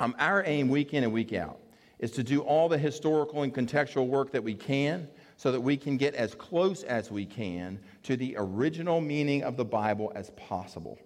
Um, 0.00 0.16
our 0.18 0.42
aim 0.44 0.68
week 0.68 0.94
in 0.94 1.04
and 1.04 1.12
week 1.12 1.32
out 1.32 1.60
is 2.00 2.10
to 2.12 2.22
do 2.22 2.40
all 2.40 2.68
the 2.68 2.78
historical 2.78 3.42
and 3.42 3.54
contextual 3.54 4.06
work 4.08 4.32
that 4.32 4.42
we 4.42 4.54
can 4.54 5.06
so 5.36 5.52
that 5.52 5.60
we 5.60 5.76
can 5.76 5.96
get 5.96 6.14
as 6.14 6.34
close 6.34 6.82
as 6.82 7.10
we 7.10 7.24
can 7.24 7.78
to 8.02 8.16
the 8.16 8.34
original 8.38 9.00
meaning 9.00 9.42
of 9.42 9.56
the 9.56 9.64
Bible 9.64 10.10
as 10.14 10.30
possible. 10.30 10.98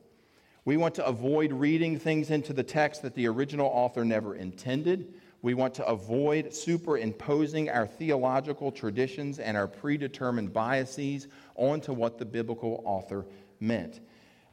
We 0.64 0.76
want 0.76 0.94
to 0.94 1.06
avoid 1.06 1.52
reading 1.52 1.98
things 1.98 2.30
into 2.30 2.52
the 2.52 2.62
text 2.62 3.02
that 3.02 3.14
the 3.14 3.26
original 3.26 3.66
author 3.66 4.04
never 4.04 4.36
intended. 4.36 5.14
We 5.42 5.52
want 5.52 5.74
to 5.74 5.86
avoid 5.86 6.54
superimposing 6.54 7.68
our 7.68 7.86
theological 7.86 8.72
traditions 8.72 9.40
and 9.40 9.56
our 9.56 9.68
predetermined 9.68 10.52
biases 10.52 11.28
onto 11.56 11.92
what 11.92 12.18
the 12.18 12.24
biblical 12.24 12.82
author 12.86 13.26
meant. 13.60 14.00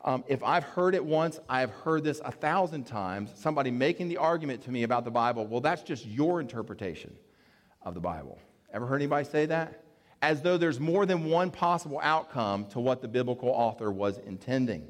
Um, 0.03 0.23
if 0.27 0.41
I've 0.43 0.63
heard 0.63 0.95
it 0.95 1.05
once, 1.05 1.39
I've 1.47 1.69
heard 1.69 2.03
this 2.03 2.21
a 2.25 2.31
thousand 2.31 2.85
times. 2.85 3.29
Somebody 3.35 3.69
making 3.69 4.07
the 4.07 4.17
argument 4.17 4.63
to 4.63 4.71
me 4.71 4.83
about 4.83 5.05
the 5.05 5.11
Bible, 5.11 5.45
well, 5.45 5.61
that's 5.61 5.83
just 5.83 6.05
your 6.05 6.41
interpretation 6.41 7.15
of 7.83 7.93
the 7.93 7.99
Bible. 7.99 8.39
Ever 8.73 8.87
heard 8.87 9.01
anybody 9.01 9.25
say 9.25 9.45
that? 9.47 9.83
As 10.21 10.41
though 10.41 10.57
there's 10.57 10.79
more 10.79 11.05
than 11.05 11.25
one 11.25 11.51
possible 11.51 11.99
outcome 12.01 12.65
to 12.67 12.79
what 12.79 13.01
the 13.01 13.07
biblical 13.07 13.49
author 13.49 13.91
was 13.91 14.17
intending. 14.19 14.87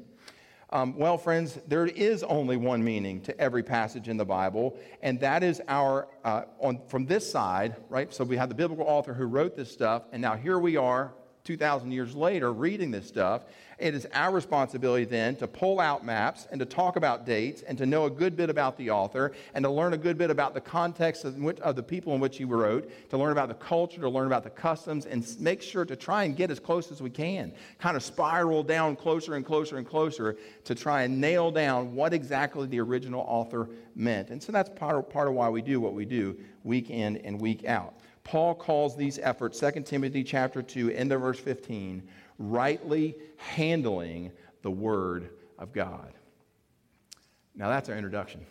Um, 0.70 0.96
well, 0.96 1.18
friends, 1.18 1.58
there 1.68 1.86
is 1.86 2.22
only 2.22 2.56
one 2.56 2.82
meaning 2.82 3.20
to 3.22 3.38
every 3.38 3.62
passage 3.62 4.08
in 4.08 4.16
the 4.16 4.24
Bible, 4.24 4.78
and 5.02 5.20
that 5.20 5.42
is 5.42 5.60
our, 5.68 6.08
uh, 6.24 6.44
on, 6.60 6.80
from 6.86 7.04
this 7.04 7.30
side, 7.30 7.76
right? 7.90 8.12
So 8.12 8.24
we 8.24 8.38
have 8.38 8.48
the 8.48 8.54
biblical 8.54 8.86
author 8.86 9.12
who 9.12 9.26
wrote 9.26 9.54
this 9.54 9.70
stuff, 9.70 10.04
and 10.12 10.22
now 10.22 10.34
here 10.34 10.58
we 10.58 10.78
are, 10.78 11.12
2,000 11.44 11.90
years 11.90 12.14
later, 12.14 12.52
reading 12.52 12.90
this 12.90 13.06
stuff, 13.06 13.44
it 13.78 13.96
is 13.96 14.06
our 14.14 14.30
responsibility 14.32 15.04
then 15.04 15.34
to 15.36 15.48
pull 15.48 15.80
out 15.80 16.04
maps 16.04 16.46
and 16.52 16.60
to 16.60 16.64
talk 16.64 16.94
about 16.94 17.26
dates 17.26 17.62
and 17.62 17.76
to 17.78 17.84
know 17.84 18.04
a 18.04 18.10
good 18.10 18.36
bit 18.36 18.48
about 18.48 18.76
the 18.76 18.90
author 18.90 19.32
and 19.54 19.64
to 19.64 19.70
learn 19.70 19.92
a 19.92 19.96
good 19.96 20.16
bit 20.16 20.30
about 20.30 20.54
the 20.54 20.60
context 20.60 21.24
of, 21.24 21.36
which, 21.36 21.58
of 21.60 21.74
the 21.74 21.82
people 21.82 22.14
in 22.14 22.20
which 22.20 22.36
he 22.36 22.44
wrote, 22.44 22.88
to 23.10 23.18
learn 23.18 23.32
about 23.32 23.48
the 23.48 23.54
culture, 23.54 24.00
to 24.00 24.08
learn 24.08 24.28
about 24.28 24.44
the 24.44 24.50
customs, 24.50 25.06
and 25.06 25.26
make 25.40 25.60
sure 25.60 25.84
to 25.84 25.96
try 25.96 26.22
and 26.22 26.36
get 26.36 26.48
as 26.48 26.60
close 26.60 26.92
as 26.92 27.02
we 27.02 27.10
can. 27.10 27.52
Kind 27.80 27.96
of 27.96 28.04
spiral 28.04 28.62
down 28.62 28.94
closer 28.94 29.34
and 29.34 29.44
closer 29.44 29.78
and 29.78 29.86
closer 29.86 30.36
to 30.62 30.74
try 30.76 31.02
and 31.02 31.20
nail 31.20 31.50
down 31.50 31.92
what 31.92 32.14
exactly 32.14 32.68
the 32.68 32.78
original 32.78 33.24
author 33.26 33.68
meant. 33.96 34.30
And 34.30 34.40
so 34.40 34.52
that's 34.52 34.70
part 34.70 34.94
of, 34.94 35.10
part 35.10 35.26
of 35.26 35.34
why 35.34 35.48
we 35.48 35.60
do 35.60 35.80
what 35.80 35.94
we 35.94 36.04
do 36.04 36.36
week 36.62 36.90
in 36.90 37.16
and 37.18 37.40
week 37.40 37.64
out. 37.64 37.94
Paul 38.24 38.54
calls 38.54 38.96
these 38.96 39.18
efforts, 39.18 39.58
2 39.58 39.82
Timothy 39.82 40.22
chapter 40.24 40.62
2, 40.62 40.90
end 40.90 41.12
of 41.12 41.20
verse 41.20 41.38
15, 41.38 42.02
rightly 42.38 43.16
handling 43.36 44.30
the 44.62 44.70
Word 44.70 45.30
of 45.58 45.72
God. 45.72 46.12
Now, 47.54 47.68
that's 47.68 47.88
our 47.88 47.96
introduction. 47.96 48.46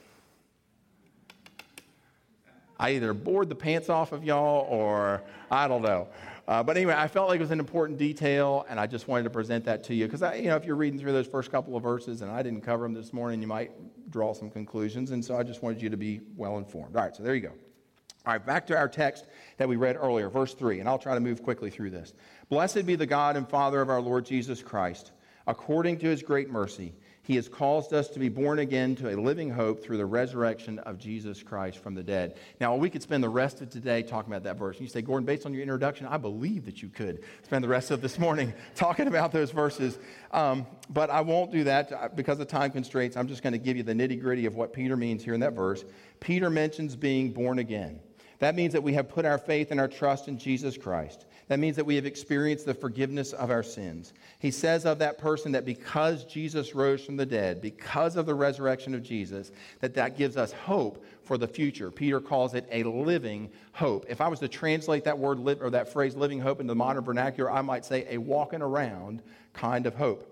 I 2.79 2.91
either 2.91 3.13
bored 3.13 3.47
the 3.47 3.55
pants 3.55 3.89
off 3.89 4.11
of 4.11 4.23
y'all 4.23 4.65
or 4.67 5.21
I 5.51 5.67
don't 5.67 5.83
know. 5.83 6.07
Uh, 6.47 6.63
but 6.63 6.75
anyway, 6.75 6.95
I 6.97 7.07
felt 7.07 7.29
like 7.29 7.39
it 7.39 7.43
was 7.43 7.51
an 7.51 7.59
important 7.59 7.99
detail, 7.99 8.65
and 8.67 8.79
I 8.79 8.87
just 8.87 9.07
wanted 9.07 9.23
to 9.23 9.29
present 9.29 9.63
that 9.65 9.83
to 9.85 9.93
you 9.93 10.07
because, 10.07 10.21
you 10.35 10.47
know, 10.47 10.55
if 10.55 10.65
you're 10.65 10.75
reading 10.75 10.99
through 10.99 11.11
those 11.11 11.27
first 11.27 11.51
couple 11.51 11.75
of 11.75 11.83
verses 11.83 12.23
and 12.23 12.31
I 12.31 12.41
didn't 12.41 12.61
cover 12.61 12.83
them 12.83 12.93
this 12.93 13.13
morning, 13.13 13.39
you 13.39 13.47
might 13.47 13.71
draw 14.09 14.33
some 14.33 14.49
conclusions, 14.49 15.11
and 15.11 15.23
so 15.23 15.37
I 15.37 15.43
just 15.43 15.61
wanted 15.61 15.81
you 15.81 15.89
to 15.89 15.97
be 15.97 16.21
well 16.35 16.57
informed. 16.57 16.95
All 16.95 17.03
right, 17.03 17.15
so 17.15 17.21
there 17.21 17.35
you 17.35 17.41
go. 17.41 17.51
All 18.25 18.33
right, 18.33 18.45
back 18.45 18.67
to 18.67 18.77
our 18.77 18.87
text 18.87 19.25
that 19.57 19.67
we 19.67 19.77
read 19.77 19.97
earlier, 19.99 20.29
verse 20.29 20.53
3, 20.53 20.79
and 20.79 20.87
I'll 20.87 20.99
try 20.99 21.15
to 21.15 21.19
move 21.19 21.41
quickly 21.41 21.71
through 21.71 21.89
this. 21.89 22.13
Blessed 22.49 22.85
be 22.85 22.95
the 22.95 23.07
God 23.07 23.35
and 23.35 23.49
Father 23.49 23.81
of 23.81 23.89
our 23.89 24.01
Lord 24.01 24.25
Jesus 24.25 24.61
Christ. 24.61 25.11
According 25.47 25.97
to 25.99 26.07
his 26.07 26.21
great 26.21 26.51
mercy, 26.51 26.93
he 27.23 27.35
has 27.35 27.47
caused 27.47 27.93
us 27.93 28.09
to 28.09 28.19
be 28.19 28.29
born 28.29 28.59
again 28.59 28.95
to 28.97 29.09
a 29.09 29.15
living 29.15 29.49
hope 29.49 29.83
through 29.83 29.97
the 29.97 30.05
resurrection 30.05 30.77
of 30.79 30.99
Jesus 30.99 31.41
Christ 31.41 31.79
from 31.79 31.95
the 31.95 32.03
dead. 32.03 32.37
Now, 32.59 32.75
we 32.75 32.89
could 32.89 33.01
spend 33.01 33.23
the 33.23 33.29
rest 33.29 33.61
of 33.61 33.69
today 33.69 34.03
talking 34.03 34.31
about 34.31 34.43
that 34.43 34.57
verse. 34.57 34.79
You 34.79 34.87
say, 34.87 35.01
Gordon, 35.01 35.25
based 35.25 35.45
on 35.45 35.53
your 35.53 35.63
introduction, 35.63 36.05
I 36.05 36.17
believe 36.17 36.65
that 36.65 36.83
you 36.83 36.89
could 36.89 37.23
spend 37.43 37.63
the 37.63 37.69
rest 37.69 37.89
of 37.89 38.01
this 38.01 38.19
morning 38.19 38.53
talking 38.75 39.07
about 39.07 39.31
those 39.31 39.49
verses. 39.49 39.97
Um, 40.31 40.67
but 40.89 41.09
I 41.09 41.21
won't 41.21 41.51
do 41.51 41.63
that 41.63 41.91
uh, 41.91 42.09
because 42.13 42.39
of 42.39 42.47
time 42.47 42.69
constraints. 42.69 43.17
I'm 43.17 43.27
just 43.27 43.41
going 43.41 43.53
to 43.53 43.59
give 43.59 43.77
you 43.77 43.83
the 43.83 43.93
nitty 43.93 44.19
gritty 44.21 44.45
of 44.45 44.55
what 44.55 44.73
Peter 44.73 44.95
means 44.95 45.23
here 45.23 45.33
in 45.33 45.39
that 45.39 45.53
verse. 45.53 45.85
Peter 46.19 46.49
mentions 46.49 46.95
being 46.95 47.31
born 47.31 47.59
again. 47.59 47.99
That 48.41 48.55
means 48.55 48.73
that 48.73 48.81
we 48.81 48.93
have 48.93 49.07
put 49.07 49.23
our 49.23 49.37
faith 49.37 49.69
and 49.69 49.79
our 49.79 49.87
trust 49.87 50.27
in 50.27 50.35
Jesus 50.35 50.75
Christ. 50.75 51.27
That 51.47 51.59
means 51.59 51.75
that 51.75 51.85
we 51.85 51.93
have 51.93 52.07
experienced 52.07 52.65
the 52.65 52.73
forgiveness 52.73 53.33
of 53.33 53.51
our 53.51 53.61
sins. 53.61 54.13
He 54.39 54.49
says 54.49 54.83
of 54.83 54.97
that 54.97 55.19
person 55.19 55.51
that 55.51 55.63
because 55.63 56.23
Jesus 56.23 56.73
rose 56.73 57.05
from 57.05 57.17
the 57.17 57.25
dead, 57.25 57.61
because 57.61 58.15
of 58.15 58.25
the 58.25 58.33
resurrection 58.33 58.95
of 58.95 59.03
Jesus, 59.03 59.51
that 59.79 59.93
that 59.93 60.17
gives 60.17 60.37
us 60.37 60.53
hope 60.53 61.05
for 61.21 61.37
the 61.37 61.47
future. 61.47 61.91
Peter 61.91 62.19
calls 62.19 62.55
it 62.55 62.67
a 62.71 62.81
living 62.81 63.51
hope. 63.73 64.07
If 64.09 64.21
I 64.21 64.27
was 64.27 64.39
to 64.39 64.47
translate 64.47 65.03
that 65.03 65.19
word 65.19 65.37
or 65.61 65.69
that 65.69 65.93
phrase 65.93 66.15
living 66.15 66.39
hope 66.39 66.61
into 66.61 66.71
the 66.71 66.75
modern 66.75 67.03
vernacular, 67.03 67.51
I 67.51 67.61
might 67.61 67.85
say 67.85 68.07
a 68.09 68.17
walking 68.17 68.63
around 68.63 69.21
kind 69.53 69.85
of 69.85 69.93
hope. 69.93 70.30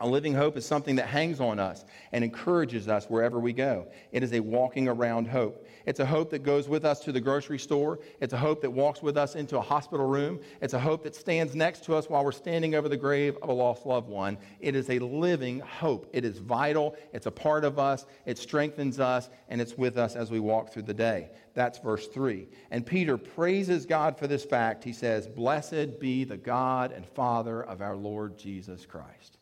A 0.00 0.06
living 0.06 0.32
hope 0.32 0.56
is 0.56 0.64
something 0.64 0.94
that 0.96 1.08
hangs 1.08 1.40
on 1.40 1.58
us 1.58 1.84
and 2.12 2.22
encourages 2.22 2.86
us 2.86 3.06
wherever 3.06 3.40
we 3.40 3.52
go. 3.52 3.88
It 4.12 4.22
is 4.22 4.32
a 4.32 4.38
walking 4.38 4.86
around 4.86 5.26
hope. 5.26 5.66
It's 5.86 5.98
a 5.98 6.06
hope 6.06 6.30
that 6.30 6.44
goes 6.44 6.68
with 6.68 6.84
us 6.84 7.00
to 7.00 7.10
the 7.10 7.20
grocery 7.20 7.58
store. 7.58 7.98
It's 8.20 8.32
a 8.32 8.38
hope 8.38 8.60
that 8.60 8.70
walks 8.70 9.02
with 9.02 9.16
us 9.16 9.34
into 9.34 9.58
a 9.58 9.60
hospital 9.60 10.06
room. 10.06 10.38
It's 10.60 10.74
a 10.74 10.78
hope 10.78 11.02
that 11.02 11.16
stands 11.16 11.56
next 11.56 11.82
to 11.84 11.96
us 11.96 12.08
while 12.08 12.24
we're 12.24 12.30
standing 12.30 12.76
over 12.76 12.88
the 12.88 12.96
grave 12.96 13.36
of 13.42 13.48
a 13.48 13.52
lost 13.52 13.86
loved 13.86 14.08
one. 14.08 14.38
It 14.60 14.76
is 14.76 14.88
a 14.88 15.00
living 15.00 15.58
hope. 15.58 16.08
It 16.12 16.24
is 16.24 16.38
vital. 16.38 16.94
It's 17.12 17.26
a 17.26 17.32
part 17.32 17.64
of 17.64 17.80
us. 17.80 18.06
It 18.24 18.38
strengthens 18.38 19.00
us, 19.00 19.30
and 19.48 19.60
it's 19.60 19.76
with 19.76 19.98
us 19.98 20.14
as 20.14 20.30
we 20.30 20.38
walk 20.38 20.72
through 20.72 20.82
the 20.82 20.94
day. 20.94 21.30
That's 21.54 21.80
verse 21.80 22.06
3. 22.06 22.46
And 22.70 22.86
Peter 22.86 23.18
praises 23.18 23.84
God 23.84 24.16
for 24.16 24.28
this 24.28 24.44
fact. 24.44 24.84
He 24.84 24.92
says, 24.92 25.26
Blessed 25.26 25.98
be 25.98 26.22
the 26.22 26.36
God 26.36 26.92
and 26.92 27.04
Father 27.04 27.64
of 27.64 27.82
our 27.82 27.96
Lord 27.96 28.38
Jesus 28.38 28.86
Christ. 28.86 29.37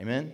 Amen? 0.00 0.32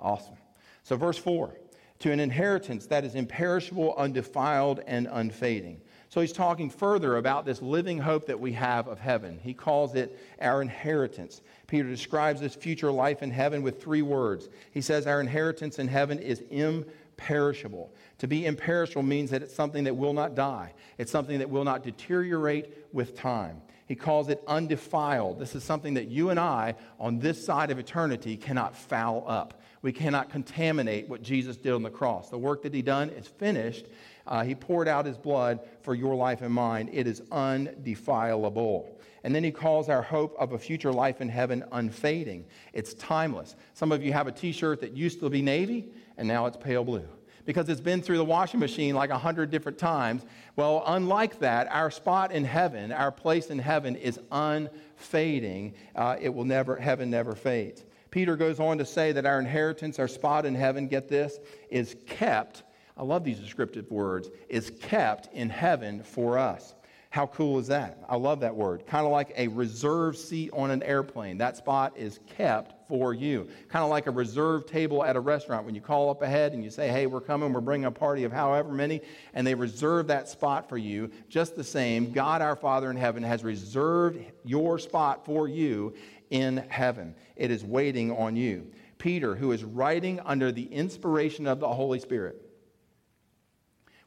Awesome. 0.00 0.36
So, 0.82 0.96
verse 0.96 1.18
4 1.18 1.56
to 2.00 2.10
an 2.10 2.20
inheritance 2.20 2.86
that 2.86 3.02
is 3.02 3.14
imperishable, 3.14 3.94
undefiled, 3.96 4.80
and 4.86 5.08
unfading. 5.10 5.80
So 6.10 6.20
he's 6.20 6.32
talking 6.32 6.68
further 6.68 7.16
about 7.16 7.46
this 7.46 7.62
living 7.62 7.98
hope 7.98 8.26
that 8.26 8.38
we 8.38 8.52
have 8.52 8.88
of 8.88 9.00
heaven. 9.00 9.40
He 9.42 9.54
calls 9.54 9.94
it 9.94 10.18
our 10.40 10.60
inheritance. 10.60 11.40
Peter 11.66 11.88
describes 11.88 12.40
this 12.40 12.54
future 12.54 12.90
life 12.90 13.22
in 13.22 13.30
heaven 13.30 13.62
with 13.62 13.82
three 13.82 14.02
words. 14.02 14.48
He 14.70 14.80
says, 14.80 15.06
Our 15.06 15.20
inheritance 15.20 15.78
in 15.78 15.88
heaven 15.88 16.18
is 16.18 16.42
imperishable. 16.50 17.92
To 18.18 18.28
be 18.28 18.44
imperishable 18.44 19.02
means 19.02 19.30
that 19.30 19.42
it's 19.42 19.54
something 19.54 19.84
that 19.84 19.96
will 19.96 20.12
not 20.12 20.34
die, 20.34 20.74
it's 20.98 21.10
something 21.10 21.38
that 21.38 21.48
will 21.48 21.64
not 21.64 21.82
deteriorate 21.82 22.86
with 22.92 23.16
time. 23.16 23.62
He 23.86 23.94
calls 23.94 24.28
it 24.28 24.42
undefiled. 24.46 25.38
This 25.38 25.54
is 25.54 25.62
something 25.62 25.94
that 25.94 26.08
you 26.08 26.30
and 26.30 26.40
I, 26.40 26.74
on 26.98 27.18
this 27.18 27.44
side 27.44 27.70
of 27.70 27.78
eternity, 27.78 28.36
cannot 28.36 28.74
foul 28.74 29.24
up. 29.26 29.60
We 29.82 29.92
cannot 29.92 30.30
contaminate 30.30 31.08
what 31.08 31.22
Jesus 31.22 31.58
did 31.58 31.72
on 31.72 31.82
the 31.82 31.90
cross. 31.90 32.30
The 32.30 32.38
work 32.38 32.62
that 32.62 32.72
he 32.72 32.80
done 32.80 33.10
is 33.10 33.28
finished. 33.28 33.86
Uh, 34.26 34.42
he 34.42 34.54
poured 34.54 34.88
out 34.88 35.04
his 35.04 35.18
blood 35.18 35.60
for 35.82 35.94
your 35.94 36.14
life 36.14 36.40
and 36.40 36.54
mine. 36.54 36.88
It 36.92 37.06
is 37.06 37.22
undefilable. 37.30 38.98
And 39.22 39.34
then 39.34 39.44
he 39.44 39.50
calls 39.50 39.90
our 39.90 40.02
hope 40.02 40.34
of 40.38 40.52
a 40.52 40.58
future 40.58 40.92
life 40.92 41.20
in 41.20 41.28
heaven 41.28 41.64
unfading. 41.72 42.46
It's 42.72 42.94
timeless. 42.94 43.56
Some 43.74 43.92
of 43.92 44.02
you 44.02 44.14
have 44.14 44.26
a 44.26 44.32
t 44.32 44.52
shirt 44.52 44.80
that 44.80 44.96
used 44.96 45.20
to 45.20 45.28
be 45.28 45.42
navy, 45.42 45.88
and 46.16 46.26
now 46.26 46.46
it's 46.46 46.56
pale 46.56 46.84
blue 46.84 47.08
because 47.44 47.68
it's 47.68 47.80
been 47.80 48.02
through 48.02 48.16
the 48.18 48.24
washing 48.24 48.60
machine 48.60 48.94
like 48.94 49.10
a 49.10 49.18
hundred 49.18 49.50
different 49.50 49.78
times. 49.78 50.24
Well, 50.56 50.82
unlike 50.86 51.38
that, 51.40 51.68
our 51.70 51.90
spot 51.90 52.32
in 52.32 52.44
heaven, 52.44 52.92
our 52.92 53.12
place 53.12 53.48
in 53.48 53.58
heaven 53.58 53.96
is 53.96 54.18
unfading. 54.32 55.74
Uh, 55.94 56.16
it 56.20 56.32
will 56.32 56.44
never, 56.44 56.76
heaven 56.76 57.10
never 57.10 57.34
fades. 57.34 57.84
Peter 58.10 58.36
goes 58.36 58.60
on 58.60 58.78
to 58.78 58.86
say 58.86 59.12
that 59.12 59.26
our 59.26 59.40
inheritance, 59.40 59.98
our 59.98 60.08
spot 60.08 60.46
in 60.46 60.54
heaven, 60.54 60.86
get 60.86 61.08
this, 61.08 61.40
is 61.68 61.96
kept. 62.06 62.62
I 62.96 63.02
love 63.02 63.24
these 63.24 63.40
descriptive 63.40 63.90
words, 63.90 64.30
is 64.48 64.70
kept 64.80 65.32
in 65.34 65.50
heaven 65.50 66.02
for 66.02 66.38
us. 66.38 66.74
How 67.10 67.26
cool 67.26 67.58
is 67.58 67.68
that? 67.68 67.98
I 68.08 68.16
love 68.16 68.40
that 68.40 68.54
word. 68.54 68.86
Kind 68.86 69.06
of 69.06 69.12
like 69.12 69.32
a 69.36 69.48
reserved 69.48 70.18
seat 70.18 70.50
on 70.52 70.70
an 70.70 70.82
airplane. 70.82 71.38
That 71.38 71.56
spot 71.56 71.96
is 71.96 72.18
kept 72.36 72.73
for 72.88 73.14
you. 73.14 73.48
Kind 73.68 73.84
of 73.84 73.90
like 73.90 74.06
a 74.06 74.10
reserved 74.10 74.68
table 74.68 75.04
at 75.04 75.16
a 75.16 75.20
restaurant 75.20 75.66
when 75.66 75.74
you 75.74 75.80
call 75.80 76.10
up 76.10 76.22
ahead 76.22 76.52
and 76.52 76.64
you 76.64 76.70
say, 76.70 76.88
hey, 76.88 77.06
we're 77.06 77.20
coming, 77.20 77.52
we're 77.52 77.60
bringing 77.60 77.86
a 77.86 77.90
party 77.90 78.24
of 78.24 78.32
however 78.32 78.72
many, 78.72 79.00
and 79.32 79.46
they 79.46 79.54
reserve 79.54 80.08
that 80.08 80.28
spot 80.28 80.68
for 80.68 80.78
you. 80.78 81.10
Just 81.28 81.56
the 81.56 81.64
same, 81.64 82.12
God 82.12 82.42
our 82.42 82.56
Father 82.56 82.90
in 82.90 82.96
heaven 82.96 83.22
has 83.22 83.44
reserved 83.44 84.18
your 84.44 84.78
spot 84.78 85.24
for 85.24 85.48
you 85.48 85.94
in 86.30 86.64
heaven. 86.68 87.14
It 87.36 87.50
is 87.50 87.64
waiting 87.64 88.12
on 88.12 88.36
you. 88.36 88.70
Peter, 88.98 89.34
who 89.34 89.52
is 89.52 89.64
writing 89.64 90.20
under 90.20 90.50
the 90.50 90.64
inspiration 90.64 91.46
of 91.46 91.60
the 91.60 91.68
Holy 91.68 92.00
Spirit, 92.00 92.40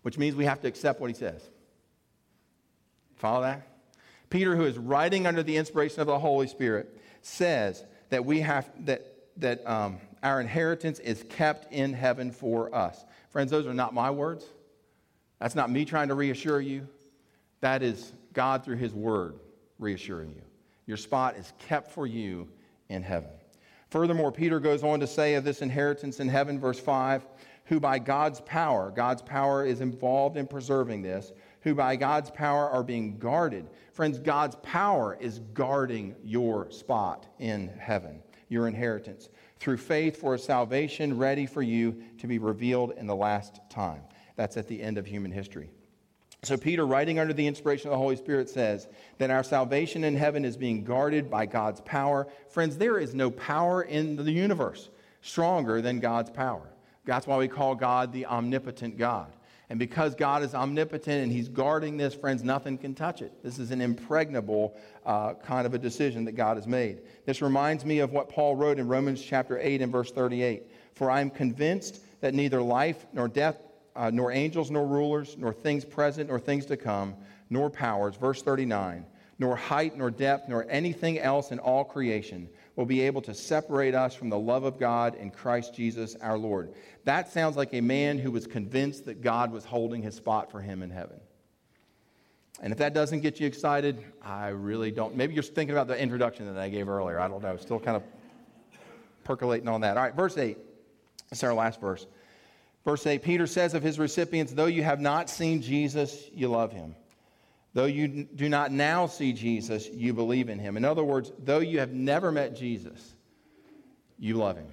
which 0.01 0.17
means 0.17 0.36
we 0.36 0.46
have 0.46 0.62
to 0.62 0.67
accept 0.67 1.00
what 1.00 1.10
he 1.10 1.15
says. 1.15 1.41
Follow 3.15 3.41
that? 3.41 3.67
Peter, 4.29 4.55
who 4.55 4.65
is 4.65 4.77
writing 4.77 5.25
under 5.25 5.43
the 5.43 5.57
inspiration 5.57 6.01
of 6.01 6.07
the 6.07 6.19
Holy 6.19 6.48
Spirit, 6.48 7.00
says 7.22 7.84
that 8.10 8.26
we 8.26 8.40
have 8.42 8.70
that 8.86 9.14
that 9.38 9.68
um, 9.68 9.98
our 10.24 10.42
inheritance 10.42 11.00
is 11.00 11.24
kept 11.30 11.72
in 11.72 11.94
heaven 11.94 12.32
for 12.32 12.74
us. 12.74 13.06
Friends, 13.30 13.52
those 13.52 13.68
are 13.68 13.74
not 13.74 13.94
my 13.94 14.10
words. 14.10 14.46
That's 15.40 15.56
not 15.56 15.70
me 15.70 15.86
trying 15.86 16.08
to 16.08 16.16
reassure 16.16 16.60
you. 16.60 16.88
That 17.62 17.84
is 17.84 18.14
God 18.34 18.64
through 18.64 18.78
His 18.78 18.94
Word 18.94 19.36
reassuring 19.78 20.30
you. 20.30 20.42
Your 20.88 20.98
spot 20.98 21.36
is 21.38 21.54
kept 21.60 21.92
for 21.92 22.08
you 22.08 22.48
in 22.90 23.04
heaven. 23.04 23.30
Furthermore, 23.90 24.32
Peter 24.32 24.60
goes 24.60 24.84
on 24.84 25.00
to 25.00 25.08
say 25.08 25.36
of 25.36 25.44
this 25.44 25.62
inheritance 25.62 26.20
in 26.20 26.28
heaven, 26.28 26.60
verse 26.60 26.80
5 26.80 27.26
who 27.68 27.80
by 27.82 28.00
God's 28.00 28.40
power, 28.42 28.92
God's 28.92 29.22
power 29.22 29.66
is 29.66 29.82
involved 29.82 30.38
in 30.38 30.48
preserving 30.48 31.02
this, 31.02 31.34
who 31.62 31.76
by 31.76 31.96
God's 31.96 32.30
power 32.32 32.70
are 32.70 32.84
being 32.84 33.18
guarded. 33.18 33.68
Friends, 33.94 34.20
God's 34.20 34.56
power 34.64 35.18
is 35.20 35.40
guarding 35.54 36.16
your 36.24 36.70
spot 36.72 37.28
in 37.40 37.68
heaven, 37.80 38.22
your 38.50 38.68
inheritance, 38.68 39.30
through 39.60 39.78
faith 39.78 40.18
for 40.18 40.36
a 40.36 40.40
salvation 40.40 41.18
ready 41.18 41.46
for 41.46 41.62
you 41.62 42.02
to 42.20 42.28
be 42.28 42.38
revealed 42.38 42.94
in 42.98 43.08
the 43.08 43.16
last 43.16 43.60
time. 43.70 44.02
That's 44.36 44.58
at 44.58 44.68
the 44.68 44.82
end 44.82 44.98
of 44.98 45.06
human 45.06 45.32
history. 45.32 45.72
So, 46.44 46.56
Peter, 46.56 46.86
writing 46.86 47.18
under 47.18 47.34
the 47.34 47.48
inspiration 47.48 47.88
of 47.88 47.92
the 47.92 47.98
Holy 47.98 48.16
Spirit, 48.16 48.50
says 48.50 48.88
that 49.18 49.32
our 49.32 49.44
salvation 49.44 50.04
in 50.04 50.16
heaven 50.16 50.46
is 50.46 50.56
being 50.56 50.84
guarded 50.84 51.32
by 51.32 51.48
God's 51.48 51.82
power. 51.82 52.28
Friends, 52.50 52.78
there 52.78 53.00
is 53.00 53.16
no 53.16 53.32
power 53.32 53.82
in 53.82 54.16
the 54.16 54.32
universe 54.32 54.90
stronger 55.22 55.82
than 55.82 56.00
God's 56.00 56.30
power. 56.30 56.70
That's 57.06 57.26
why 57.26 57.38
we 57.38 57.48
call 57.48 57.74
God 57.74 58.14
the 58.14 58.28
omnipotent 58.28 58.98
God. 58.98 59.34
And 59.70 59.78
because 59.80 60.16
God 60.16 60.44
is 60.44 60.56
omnipotent 60.56 61.24
and 61.24 61.32
He's 61.32 61.50
guarding 61.50 61.98
this, 61.98 62.14
friends, 62.14 62.44
nothing 62.44 62.78
can 62.78 62.96
touch 62.96 63.22
it. 63.22 63.34
This 63.44 63.60
is 63.60 63.72
an 63.72 63.82
impregnable 63.82 64.78
uh, 65.06 65.34
kind 65.34 65.66
of 65.66 65.74
a 65.74 65.78
decision 65.78 66.24
that 66.26 66.34
God 66.34 66.56
has 66.56 66.66
made. 66.66 67.02
This 67.26 67.42
reminds 67.42 67.84
me 67.84 68.00
of 68.00 68.14
what 68.14 68.30
Paul 68.30 68.56
wrote 68.56 68.80
in 68.80 68.88
Romans 68.88 69.22
chapter 69.22 69.60
8 69.60 69.82
and 69.82 69.92
verse 69.92 70.12
38. 70.12 70.64
For 70.94 71.12
I 71.12 71.20
am 71.20 71.30
convinced 71.30 72.02
that 72.22 72.34
neither 72.34 72.62
life 72.62 73.06
nor 73.12 73.28
death, 73.28 73.58
uh, 73.96 74.10
nor 74.10 74.32
angels 74.32 74.72
nor 74.72 74.86
rulers, 74.86 75.36
nor 75.38 75.52
things 75.52 75.84
present 75.84 76.30
nor 76.30 76.40
things 76.40 76.66
to 76.68 76.78
come, 76.78 77.16
nor 77.50 77.70
powers, 77.70 78.16
verse 78.16 78.42
39, 78.42 79.06
nor 79.38 79.56
height 79.58 79.98
nor 79.98 80.10
depth, 80.10 80.48
nor 80.48 80.66
anything 80.70 81.20
else 81.20 81.52
in 81.52 81.60
all 81.60 81.84
creation 81.84 82.48
will 82.77 82.86
be 82.86 83.01
able 83.01 83.22
to 83.24 83.34
separate 83.34 83.96
us 83.96 84.13
from 84.13 84.29
the 84.29 84.38
love 84.38 84.63
of 84.63 84.79
God 84.79 85.15
in 85.15 85.31
Christ 85.31 85.74
Jesus 85.74 86.15
our 86.22 86.38
Lord. 86.38 86.74
That 87.03 87.29
sounds 87.34 87.57
like 87.57 87.74
a 87.74 87.81
man 87.81 88.19
who 88.19 88.31
was 88.31 88.48
convinced 88.48 89.05
that 89.05 89.22
God 89.22 89.51
was 89.51 89.65
holding 89.65 90.03
his 90.03 90.15
spot 90.15 90.51
for 90.51 90.62
him 90.62 90.84
in 90.84 90.91
heaven. 90.91 91.19
And 92.62 92.72
if 92.72 92.79
that 92.79 92.93
doesn't 92.93 93.22
get 93.22 93.39
you 93.39 93.48
excited, 93.48 94.03
I 94.22 94.50
really 94.50 94.91
don't. 94.91 95.15
Maybe 95.15 95.34
you're 95.34 95.43
thinking 95.43 95.75
about 95.75 95.88
the 95.88 96.00
introduction 96.00 96.46
that 96.53 96.62
I 96.62 96.69
gave 96.69 96.88
earlier. 96.88 97.19
I 97.19 97.27
don't 97.27 97.41
know. 97.41 97.57
Still 97.57 97.79
kind 97.79 97.98
of 97.98 98.03
percolating 99.24 99.67
on 99.67 99.81
that. 99.81 99.98
All 99.98 100.03
right, 100.03 100.15
verse 100.15 100.38
8. 100.38 100.57
It's 101.31 101.43
our 101.43 101.53
last 101.53 101.81
verse. 101.81 102.05
Verse 102.86 103.05
8 103.05 103.22
Peter 103.24 103.48
says 103.48 103.74
of 103.74 103.81
his 103.81 103.98
recipients, 104.00 104.53
Though 104.53 104.67
you 104.67 104.84
have 104.84 105.01
not 105.01 105.29
seen 105.31 105.62
Jesus, 105.62 106.29
you 106.31 106.48
love 106.48 106.72
him. 106.72 106.96
Though 107.77 107.86
you 107.86 108.07
do 108.24 108.50
not 108.50 108.72
now 108.72 109.05
see 109.05 109.31
Jesus, 109.34 109.88
you 109.89 110.12
believe 110.12 110.50
in 110.50 110.57
him. 110.57 110.77
In 110.77 110.84
other 110.84 111.03
words, 111.03 111.31
though 111.38 111.60
you 111.60 111.77
have 111.77 111.93
never 111.93 112.31
met 112.31 112.55
Jesus, 112.55 113.13
you 114.17 114.34
love 114.34 114.57
him. 114.57 114.65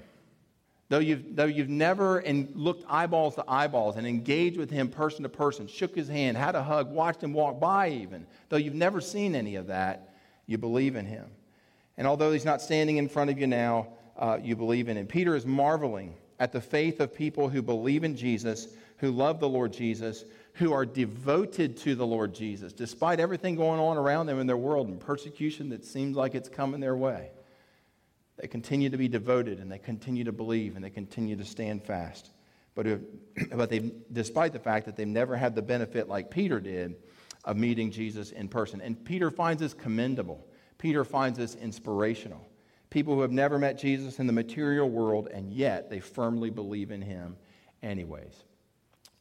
Though 0.88 1.00
you've, 1.00 1.36
though 1.36 1.44
you've 1.44 1.68
never 1.68 2.20
and 2.20 2.50
looked 2.56 2.82
eyeballs 2.88 3.34
to 3.34 3.44
eyeballs 3.46 3.96
and 3.96 4.06
engaged 4.06 4.56
with 4.56 4.70
him 4.70 4.88
person 4.88 5.22
to 5.24 5.28
person, 5.28 5.66
shook 5.66 5.94
his 5.94 6.08
hand, 6.08 6.38
had 6.38 6.54
a 6.54 6.62
hug, 6.62 6.90
watched 6.92 7.22
him 7.22 7.34
walk 7.34 7.60
by 7.60 7.90
even, 7.90 8.26
though 8.48 8.56
you've 8.56 8.72
never 8.72 9.02
seen 9.02 9.34
any 9.34 9.56
of 9.56 9.66
that, 9.66 10.14
you 10.46 10.56
believe 10.56 10.96
in 10.96 11.04
him. 11.04 11.26
And 11.98 12.06
although 12.06 12.32
he's 12.32 12.46
not 12.46 12.62
standing 12.62 12.96
in 12.96 13.10
front 13.10 13.28
of 13.28 13.38
you 13.38 13.46
now, 13.46 13.88
uh, 14.16 14.38
you 14.42 14.56
believe 14.56 14.88
in 14.88 14.96
him. 14.96 15.06
Peter 15.06 15.36
is 15.36 15.44
marveling 15.44 16.14
at 16.40 16.52
the 16.52 16.60
faith 16.62 17.00
of 17.00 17.14
people 17.14 17.50
who 17.50 17.60
believe 17.60 18.02
in 18.02 18.16
Jesus, 18.16 18.68
who 18.96 19.10
love 19.10 19.40
the 19.40 19.48
Lord 19.48 19.74
Jesus, 19.74 20.24
who 20.54 20.72
are 20.72 20.86
devoted 20.86 21.76
to 21.78 21.94
the 21.94 22.06
Lord 22.06 22.34
Jesus, 22.34 22.72
despite 22.72 23.18
everything 23.18 23.56
going 23.56 23.80
on 23.80 23.96
around 23.96 24.26
them 24.26 24.40
in 24.40 24.46
their 24.46 24.56
world 24.56 24.88
and 24.88 25.00
persecution 25.00 25.68
that 25.70 25.84
seems 25.84 26.16
like 26.16 26.34
it's 26.34 26.48
coming 26.48 26.80
their 26.80 26.96
way. 26.96 27.30
They 28.36 28.46
continue 28.46 28.90
to 28.90 28.96
be 28.96 29.08
devoted 29.08 29.58
and 29.58 29.70
they 29.70 29.78
continue 29.78 30.24
to 30.24 30.32
believe 30.32 30.76
and 30.76 30.84
they 30.84 30.90
continue 30.90 31.36
to 31.36 31.44
stand 31.44 31.84
fast. 31.84 32.30
But, 32.74 32.86
if, 32.86 33.00
but 33.52 33.68
they, 33.68 33.92
despite 34.12 34.52
the 34.52 34.58
fact 34.58 34.86
that 34.86 34.96
they've 34.96 35.06
never 35.06 35.36
had 35.36 35.54
the 35.54 35.62
benefit 35.62 36.08
like 36.08 36.30
Peter 36.30 36.60
did 36.60 36.96
of 37.44 37.56
meeting 37.56 37.90
Jesus 37.90 38.32
in 38.32 38.48
person. 38.48 38.80
And 38.80 39.04
Peter 39.04 39.30
finds 39.30 39.60
this 39.60 39.74
commendable. 39.74 40.46
Peter 40.78 41.04
finds 41.04 41.38
this 41.38 41.54
inspirational. 41.56 42.46
People 42.90 43.14
who 43.14 43.20
have 43.22 43.32
never 43.32 43.58
met 43.58 43.78
Jesus 43.78 44.18
in 44.18 44.26
the 44.26 44.32
material 44.32 44.88
world 44.88 45.28
and 45.32 45.52
yet 45.52 45.90
they 45.90 46.00
firmly 46.00 46.50
believe 46.50 46.90
in 46.90 47.02
him 47.02 47.36
anyways. 47.82 48.44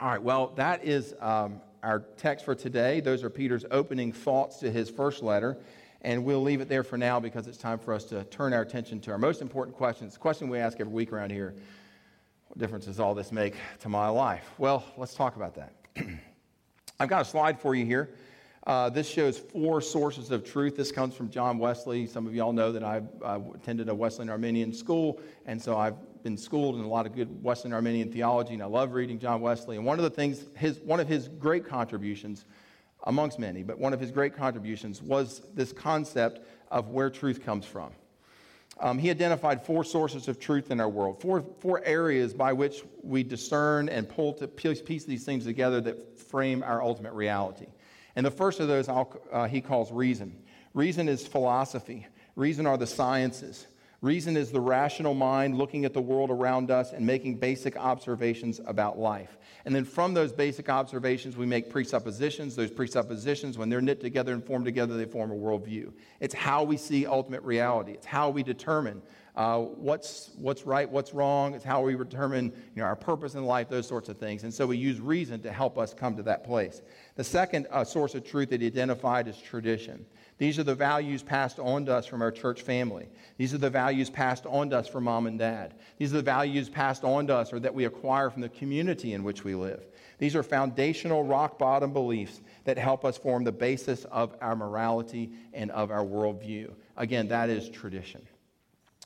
All 0.04 0.10
right, 0.10 0.22
well, 0.22 0.52
that 0.58 0.84
is 0.84 1.16
um, 1.22 1.62
our 1.82 2.02
text 2.18 2.44
for 2.44 2.56
today. 2.56 3.00
Those 3.00 3.24
are 3.24 3.30
Peter's 3.30 3.64
opening 3.72 4.12
thoughts 4.12 4.58
to 4.58 4.70
his 4.70 4.90
first 4.90 5.24
letter. 5.24 5.56
And 6.02 6.26
we'll 6.26 6.42
leave 6.42 6.60
it 6.60 6.68
there 6.68 6.84
for 6.84 6.98
now 6.98 7.22
because 7.22 7.48
it's 7.48 7.58
time 7.58 7.80
for 7.80 7.94
us 7.94 8.04
to 8.06 8.26
turn 8.26 8.52
our 8.52 8.64
attention 8.64 9.00
to 9.00 9.12
our 9.12 9.18
most 9.18 9.42
important 9.42 9.78
question. 9.78 10.10
The 10.10 10.18
question 10.18 10.50
we 10.50 10.60
ask 10.60 10.82
every 10.82 10.92
week 10.92 11.14
around 11.14 11.30
here. 11.32 11.56
What 12.50 12.58
difference 12.58 12.84
does 12.84 13.00
all 13.00 13.16
this 13.16 13.32
make 13.32 13.56
to 13.80 13.88
my 13.88 14.10
life? 14.10 14.44
Well, 14.58 14.84
let's 14.98 15.14
talk 15.14 15.38
about 15.38 15.56
that. 15.56 15.74
I've 17.00 17.08
got 17.08 17.22
a 17.22 17.26
slide 17.26 17.62
for 17.62 17.74
you 17.74 17.86
here. 17.86 18.10
Uh, 18.66 18.90
this 18.90 19.10
shows 19.10 19.38
four 19.38 19.82
sources 19.82 20.32
of 20.32 20.46
truth. 20.46 20.78
This 20.78 20.92
comes 20.92 21.14
from 21.14 21.30
John 21.30 21.58
Wesley. 21.58 22.08
Some 22.08 22.26
of 22.26 22.34
y'all 22.34 22.54
know 22.54 22.72
that 22.72 22.84
I've 22.84 23.08
uh, 23.22 23.40
attended 23.56 23.90
a 23.90 23.96
Wesleyan 23.96 24.30
Arminian 24.30 24.72
school, 24.72 25.20
and 25.46 25.62
so 25.62 25.78
I've 25.78 25.96
been 26.24 26.38
schooled 26.38 26.76
in 26.76 26.82
a 26.82 26.88
lot 26.88 27.06
of 27.06 27.14
good 27.14 27.44
Wesleyan 27.44 27.74
Arminian 27.74 28.10
theology, 28.10 28.54
and 28.54 28.64
I 28.64 28.68
love 28.68 28.94
reading 28.94 29.20
John 29.20 29.42
Wesley. 29.42 29.76
And 29.76 29.86
one 29.86 30.00
of 30.00 30.04
the 30.04 30.10
things, 30.10 30.46
his, 30.56 30.80
one 30.80 31.02
of 31.02 31.10
his 31.10 31.28
great 31.28 31.66
contributions, 31.66 32.46
amongst 33.06 33.38
many, 33.38 33.64
but 33.64 33.78
one 33.78 33.92
of 33.92 34.00
his 34.00 34.12
great 34.12 34.34
contributions 34.34 35.02
was 35.02 35.42
this 35.54 35.74
concept 35.74 36.40
of 36.72 36.88
where 36.88 37.10
truth 37.10 37.44
comes 37.44 37.66
from. 37.66 37.92
Um, 38.80 38.98
he 38.98 39.10
identified 39.10 39.66
four 39.66 39.84
sources 39.84 40.30
of 40.30 40.40
truth 40.40 40.72
in 40.72 40.80
our 40.80 40.88
world, 40.88 41.22
four, 41.22 41.44
four 41.60 41.82
areas 41.84 42.34
by 42.34 42.54
which 42.54 42.84
we 43.04 43.24
discern 43.24 43.90
and 43.90 44.08
pull 44.08 44.34
to 44.36 44.48
piece, 44.48 44.82
piece 44.82 45.04
these 45.04 45.26
things 45.26 45.44
together 45.44 45.82
that 45.82 46.18
frame 46.18 46.64
our 46.64 46.82
ultimate 46.82 47.12
reality. 47.12 47.68
And 48.16 48.26
the 48.26 48.32
first 48.32 48.60
of 48.60 48.68
those 48.68 48.88
uh, 48.90 49.48
he 49.48 49.62
calls 49.62 49.92
reason. 49.92 50.44
Reason 50.74 51.08
is 51.10 51.26
philosophy. 51.26 52.08
Reason 52.36 52.66
are 52.66 52.78
the 52.78 52.88
sciences. 52.88 53.68
Reason 54.02 54.36
is 54.36 54.52
the 54.52 54.60
rational 54.60 55.14
mind 55.14 55.58
looking 55.58 55.86
at 55.86 55.94
the 55.94 56.02
world 56.02 56.30
around 56.30 56.70
us 56.70 56.92
and 56.92 57.06
making 57.06 57.38
basic 57.38 57.78
observations 57.78 58.60
about 58.66 59.00
life. 59.00 59.38
And 59.64 59.74
then 59.74 59.86
from 59.86 60.14
those 60.14 60.34
basic 60.34 60.68
observations, 60.68 61.38
we 61.38 61.46
make 61.46 61.70
presuppositions. 61.70 62.54
Those 62.54 62.70
presuppositions, 62.70 63.58
when 63.58 63.70
they're 63.70 63.82
knit 63.82 64.02
together 64.02 64.34
and 64.34 64.44
formed 64.44 64.66
together, 64.66 64.98
they 64.98 65.06
form 65.06 65.32
a 65.32 65.36
worldview. 65.36 65.94
It's 66.20 66.34
how 66.34 66.64
we 66.64 66.76
see 66.76 67.06
ultimate 67.06 67.44
reality, 67.44 67.94
it's 67.94 68.06
how 68.06 68.30
we 68.30 68.44
determine 68.44 69.02
uh, 69.36 69.60
what's, 69.60 70.30
what's 70.38 70.64
right, 70.64 70.88
what's 70.90 71.14
wrong. 71.14 71.56
It's 71.56 71.64
how 71.64 71.82
we 71.82 71.96
determine 71.96 72.54
you 72.76 72.82
know, 72.82 72.86
our 72.86 72.96
purpose 72.96 73.34
in 73.34 73.46
life, 73.46 73.68
those 73.68 73.88
sorts 73.88 74.08
of 74.08 74.18
things. 74.18 74.44
And 74.44 74.54
so 74.54 74.68
we 74.68 74.78
use 74.78 75.00
reason 75.00 75.42
to 75.42 75.52
help 75.52 75.78
us 75.78 75.94
come 75.94 76.16
to 76.18 76.24
that 76.24 76.44
place. 76.44 76.82
The 77.16 77.24
second 77.24 77.68
uh, 77.72 77.84
source 77.84 78.14
of 78.14 78.24
truth 78.24 78.50
that 78.50 78.62
he 78.62 78.68
identified 78.68 79.28
is 79.28 79.38
tradition. 79.38 80.06
These 80.38 80.60
are 80.60 80.64
the 80.64 80.76
values 80.76 81.24
passed 81.24 81.58
on 81.58 81.86
to 81.86 81.96
us 81.96 82.06
from 82.06 82.22
our 82.22 82.32
church 82.32 82.62
family. 82.62 83.08
These 83.38 83.54
are 83.54 83.60
the 83.60 83.70
values 83.70 84.10
passed 84.10 84.46
on 84.46 84.70
to 84.72 84.78
us 84.80 84.88
from 84.88 85.06
mom 85.06 85.26
and 85.26 85.40
dad. 85.40 85.76
These 85.98 86.14
are 86.14 86.18
the 86.18 86.24
values 86.24 86.70
passed 86.70 87.04
on 87.04 87.28
to 87.28 87.36
us 87.36 87.54
or 87.54 87.60
that 87.60 87.74
we 87.74 87.86
acquire 87.86 88.30
from 88.30 88.42
the 88.42 88.50
community 88.50 89.14
in 89.14 89.24
which 89.24 89.44
we 89.44 89.56
live. 89.56 89.86
These 90.20 90.36
are 90.36 90.44
foundational, 90.44 91.24
rock 91.24 91.58
bottom 91.58 91.92
beliefs 91.92 92.42
that 92.66 92.78
help 92.78 93.04
us 93.04 93.18
form 93.18 93.44
the 93.44 93.52
basis 93.52 94.06
of 94.06 94.36
our 94.42 94.56
morality 94.56 95.32
and 95.54 95.72
of 95.72 95.92
our 95.92 96.04
worldview. 96.04 96.72
Again, 96.98 97.28
that 97.30 97.50
is 97.50 97.70
tradition. 97.70 98.22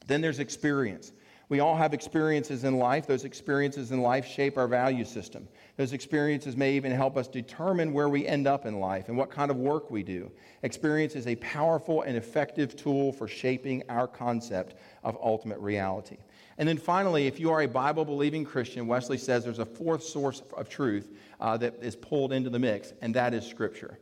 Then 0.08 0.22
there's 0.22 0.40
experience. 0.40 1.12
We 1.50 1.62
all 1.62 1.78
have 1.78 1.94
experiences 1.94 2.66
in 2.66 2.78
life. 2.78 3.08
Those 3.08 3.24
experiences 3.24 3.92
in 3.92 4.02
life 4.02 4.26
shape 4.26 4.58
our 4.58 4.68
value 4.68 5.06
system. 5.06 5.48
Those 5.78 5.94
experiences 5.94 6.58
may 6.58 6.74
even 6.74 6.92
help 6.92 7.16
us 7.16 7.30
determine 7.30 7.94
where 7.94 8.10
we 8.10 8.28
end 8.28 8.48
up 8.48 8.66
in 8.66 8.80
life 8.82 9.08
and 9.08 9.18
what 9.18 9.30
kind 9.30 9.50
of 9.50 9.56
work 9.56 9.90
we 9.90 10.04
do. 10.04 10.30
Experience 10.64 11.16
is 11.16 11.26
a 11.26 11.36
powerful 11.38 12.02
and 12.02 12.18
effective 12.18 12.76
tool 12.76 13.14
for 13.14 13.30
shaping 13.30 13.84
our 13.88 14.08
concept 14.08 14.76
of 15.04 15.18
ultimate 15.22 15.60
reality. 15.60 16.18
And 16.58 16.68
then 16.68 16.78
finally, 16.78 17.28
if 17.28 17.40
you 17.40 17.52
are 17.52 17.62
a 17.62 17.68
Bible 17.68 18.04
believing 18.04 18.44
Christian, 18.44 18.88
Wesley 18.88 19.18
says 19.18 19.46
there's 19.46 19.60
a 19.60 19.66
fourth 19.66 20.04
source 20.04 20.42
of 20.58 20.68
truth 20.68 21.16
uh, 21.40 21.56
that 21.58 21.76
is 21.82 21.96
pulled 21.96 22.34
into 22.34 22.50
the 22.50 22.60
mix, 22.60 22.94
and 23.02 23.14
that 23.14 23.34
is 23.34 23.46
Scripture. 23.46 24.00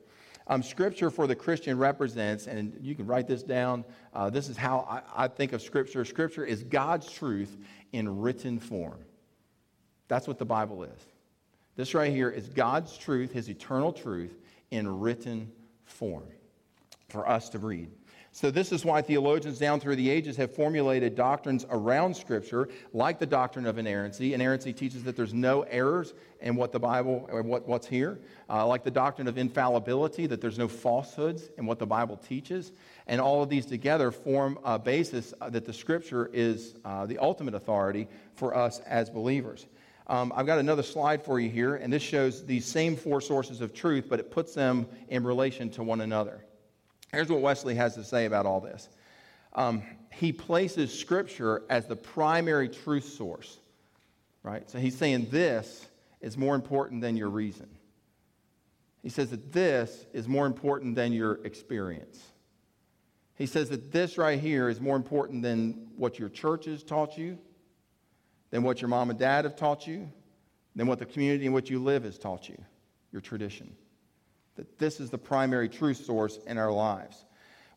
Um, 0.48 0.62
scripture 0.62 1.10
for 1.10 1.26
the 1.26 1.36
Christian 1.36 1.78
represents, 1.78 2.48
and 2.48 2.78
you 2.82 2.94
can 2.94 3.08
write 3.08 3.28
this 3.28 3.42
down. 3.42 3.84
Uh, 4.14 4.30
this 4.30 4.48
is 4.48 4.56
how 4.56 4.86
I, 4.90 5.26
I 5.26 5.28
think 5.28 5.54
of 5.54 5.62
Scripture. 5.62 6.06
Scripture 6.06 6.46
is 6.46 6.64
God's 6.64 7.12
truth 7.12 7.58
in 7.94 8.20
written 8.22 8.60
form. 8.60 9.00
That's 10.08 10.28
what 10.28 10.38
the 10.38 10.46
Bible 10.46 10.84
is. 10.84 11.02
This 11.76 11.94
right 11.94 12.12
here 12.12 12.30
is 12.30 12.48
God's 12.48 12.96
truth, 12.96 13.32
His 13.32 13.50
eternal 13.50 13.92
truth, 13.92 14.38
in 14.70 15.00
written 15.00 15.52
form 15.84 16.28
for 17.10 17.28
us 17.28 17.50
to 17.50 17.60
read. 17.60 17.90
So, 18.36 18.52
this 18.52 18.74
is 18.74 18.84
why 18.84 19.02
theologians 19.02 19.60
down 19.60 19.80
through 19.80 19.96
the 19.96 20.10
ages 20.10 20.36
have 20.36 20.54
formulated 20.54 21.16
doctrines 21.16 21.66
around 21.70 22.18
Scripture, 22.18 22.68
like 22.92 23.18
the 23.18 23.26
doctrine 23.26 23.66
of 23.66 23.78
inerrancy. 23.78 24.34
Inerrancy 24.34 24.74
teaches 24.74 25.06
that 25.06 25.16
there's 25.16 25.34
no 25.34 25.62
errors 25.62 26.14
in 26.42 26.58
what 26.58 26.74
the 26.74 26.80
Bible, 26.80 27.30
or 27.32 27.44
what, 27.44 27.66
what's 27.66 27.88
here. 27.88 28.20
Uh, 28.50 28.68
like 28.68 28.84
the 28.84 28.92
doctrine 28.92 29.30
of 29.30 29.38
infallibility, 29.38 30.28
that 30.28 30.42
there's 30.42 30.58
no 30.58 30.68
falsehoods 30.68 31.50
in 31.58 31.66
what 31.66 31.80
the 31.80 31.86
Bible 31.86 32.18
teaches. 32.18 32.74
And 33.08 33.22
all 33.22 33.42
of 33.42 33.48
these 33.48 33.66
together 33.66 34.12
form 34.12 34.60
a 34.66 34.78
basis 34.78 35.34
that 35.40 35.64
the 35.64 35.72
Scripture 35.72 36.30
is 36.34 36.76
uh, 36.84 37.06
the 37.06 37.20
ultimate 37.20 37.54
authority 37.54 38.10
for 38.34 38.54
us 38.54 38.82
as 38.82 39.10
believers. 39.10 39.66
Um, 40.08 40.34
I've 40.36 40.46
got 40.46 40.60
another 40.60 40.84
slide 40.84 41.24
for 41.24 41.40
you 41.40 41.50
here, 41.50 41.76
and 41.76 41.92
this 41.94 42.04
shows 42.04 42.46
these 42.46 42.66
same 42.66 42.98
four 42.98 43.22
sources 43.22 43.62
of 43.62 43.74
truth, 43.74 44.08
but 44.10 44.20
it 44.20 44.30
puts 44.30 44.54
them 44.54 44.88
in 45.08 45.24
relation 45.24 45.70
to 45.70 45.84
one 45.84 46.02
another. 46.02 46.44
Here's 47.16 47.30
what 47.30 47.40
Wesley 47.40 47.76
has 47.76 47.96
to 47.96 48.04
say 48.04 48.26
about 48.26 48.46
all 48.46 48.60
this. 48.60 48.90
Um, 49.54 49.84
he 50.12 50.34
places 50.34 50.98
Scripture 50.98 51.64
as 51.70 51.88
the 51.88 51.96
primary 51.96 52.68
truth 52.68 53.06
source, 53.06 53.58
right? 54.44 54.70
So 54.70 54.80
he's 54.80 54.98
saying 54.98 55.30
this 55.32 55.88
is 56.20 56.38
more 56.38 56.56
important 56.56 57.00
than 57.00 57.16
your 57.16 57.30
reason. 57.30 57.70
He 59.02 59.08
says 59.08 59.30
that 59.30 59.54
this 59.54 60.06
is 60.12 60.28
more 60.28 60.46
important 60.46 60.96
than 60.96 61.14
your 61.14 61.36
experience. 61.46 62.22
He 63.36 63.46
says 63.46 63.70
that 63.70 63.94
this 63.94 64.18
right 64.18 64.40
here 64.40 64.68
is 64.68 64.82
more 64.82 64.98
important 64.98 65.42
than 65.42 65.88
what 65.96 66.20
your 66.20 66.28
church 66.28 66.66
has 66.66 66.84
taught 66.84 67.18
you, 67.18 67.38
than 68.50 68.62
what 68.62 68.82
your 68.82 68.90
mom 68.90 69.10
and 69.10 69.18
dad 69.18 69.46
have 69.46 69.56
taught 69.56 69.88
you, 69.88 70.12
than 70.76 70.86
what 70.86 71.00
the 71.00 71.06
community 71.06 71.46
in 71.46 71.54
which 71.54 71.70
you 71.70 71.80
live 71.82 72.04
has 72.04 72.18
taught 72.18 72.50
you, 72.50 72.62
your 73.14 73.22
tradition. 73.22 73.74
That 74.56 74.80
this 74.80 75.00
is 75.00 75.10
the 75.10 75.18
primary 75.18 75.70
truth 75.70 75.98
source 75.98 76.40
in 76.48 76.58
our 76.58 76.72
lives. 76.72 77.26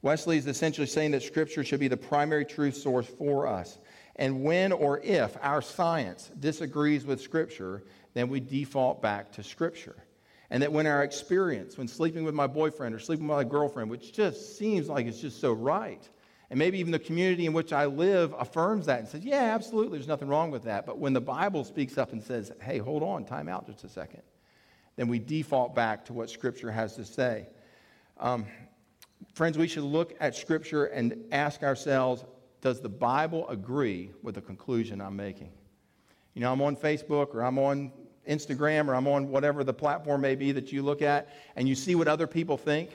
Wesley 0.01 0.37
is 0.37 0.47
essentially 0.47 0.87
saying 0.87 1.11
that 1.11 1.23
Scripture 1.23 1.65
should 1.65 1.81
be 1.81 1.89
the 1.89 1.97
primary 1.97 2.45
truth 2.45 2.77
source 2.77 3.07
for 3.07 3.47
us. 3.47 3.79
And 4.17 4.43
when 4.45 4.73
or 4.73 5.01
if 5.01 5.37
our 5.43 5.63
science 5.63 6.31
disagrees 6.39 7.05
with 7.05 7.21
Scripture, 7.21 7.83
then 8.15 8.29
we 8.29 8.41
default 8.41 9.03
back 9.03 9.33
to 9.33 9.43
Scripture. 9.43 9.97
And 10.51 10.63
that 10.63 10.73
when 10.73 10.87
our 10.87 11.03
experience, 11.03 11.77
when 11.77 11.89
sleeping 11.89 12.25
with 12.25 12.35
my 12.35 12.47
boyfriend 12.47 12.95
or 12.95 12.99
sleeping 12.99 13.27
with 13.27 13.37
my 13.37 13.45
girlfriend, 13.45 13.91
which 13.91 14.13
just 14.13 14.57
seems 14.57 14.89
like 14.89 15.07
it's 15.07 15.21
just 15.21 15.41
so 15.41 15.53
right, 15.53 16.09
and 16.51 16.59
maybe 16.59 16.79
even 16.79 16.93
the 16.93 16.99
community 16.99 17.45
in 17.45 17.53
which 17.53 17.73
I 17.73 17.85
live 17.87 18.35
affirms 18.39 18.87
that 18.87 19.01
and 19.01 19.09
says, 19.09 19.25
yeah, 19.25 19.55
absolutely, 19.55 19.99
there's 19.99 20.09
nothing 20.09 20.29
wrong 20.29 20.51
with 20.51 20.63
that. 20.65 20.87
But 20.87 20.99
when 20.99 21.13
the 21.13 21.21
Bible 21.21 21.65
speaks 21.65 21.99
up 21.99 22.13
and 22.13 22.23
says, 22.23 22.51
hey, 22.63 22.79
hold 22.79 23.03
on, 23.03 23.25
time 23.25 23.49
out 23.49 23.67
just 23.67 23.85
a 23.85 23.89
second, 23.89 24.23
then 24.99 25.07
we 25.07 25.21
default 25.21 25.77
back 25.77 26.05
to 26.07 26.13
what 26.13 26.29
Scripture 26.29 26.73
has 26.73 26.97
to 26.97 27.05
say. 27.05 27.47
Um, 28.19 28.47
friends, 29.33 29.57
we 29.57 29.69
should 29.69 29.85
look 29.85 30.17
at 30.19 30.35
Scripture 30.35 30.87
and 30.87 31.25
ask 31.31 31.63
ourselves, 31.63 32.25
does 32.63 32.81
the 32.81 32.89
Bible 32.89 33.49
agree 33.49 34.11
with 34.25 34.35
the 34.35 34.41
conclusion 34.41 35.01
I'm 35.01 35.15
making? 35.15 35.53
You 36.35 36.41
know, 36.41 36.53
I'm 36.53 36.61
on 36.63 36.75
Facebook 36.75 37.33
or 37.33 37.43
I'm 37.43 37.61
on 37.61 37.93
Instagram 38.29 38.89
or 38.89 38.97
I'm 38.97 39.07
on 39.07 39.29
whatever 39.29 39.63
the 39.63 39.73
platform 39.73 40.21
may 40.21 40.35
be 40.35 40.51
that 40.51 40.73
you 40.73 40.83
look 40.83 41.01
at, 41.01 41.29
and 41.55 41.69
you 41.69 41.77
see 41.77 41.95
what 41.95 42.09
other 42.09 42.27
people 42.27 42.57
think. 42.57 42.91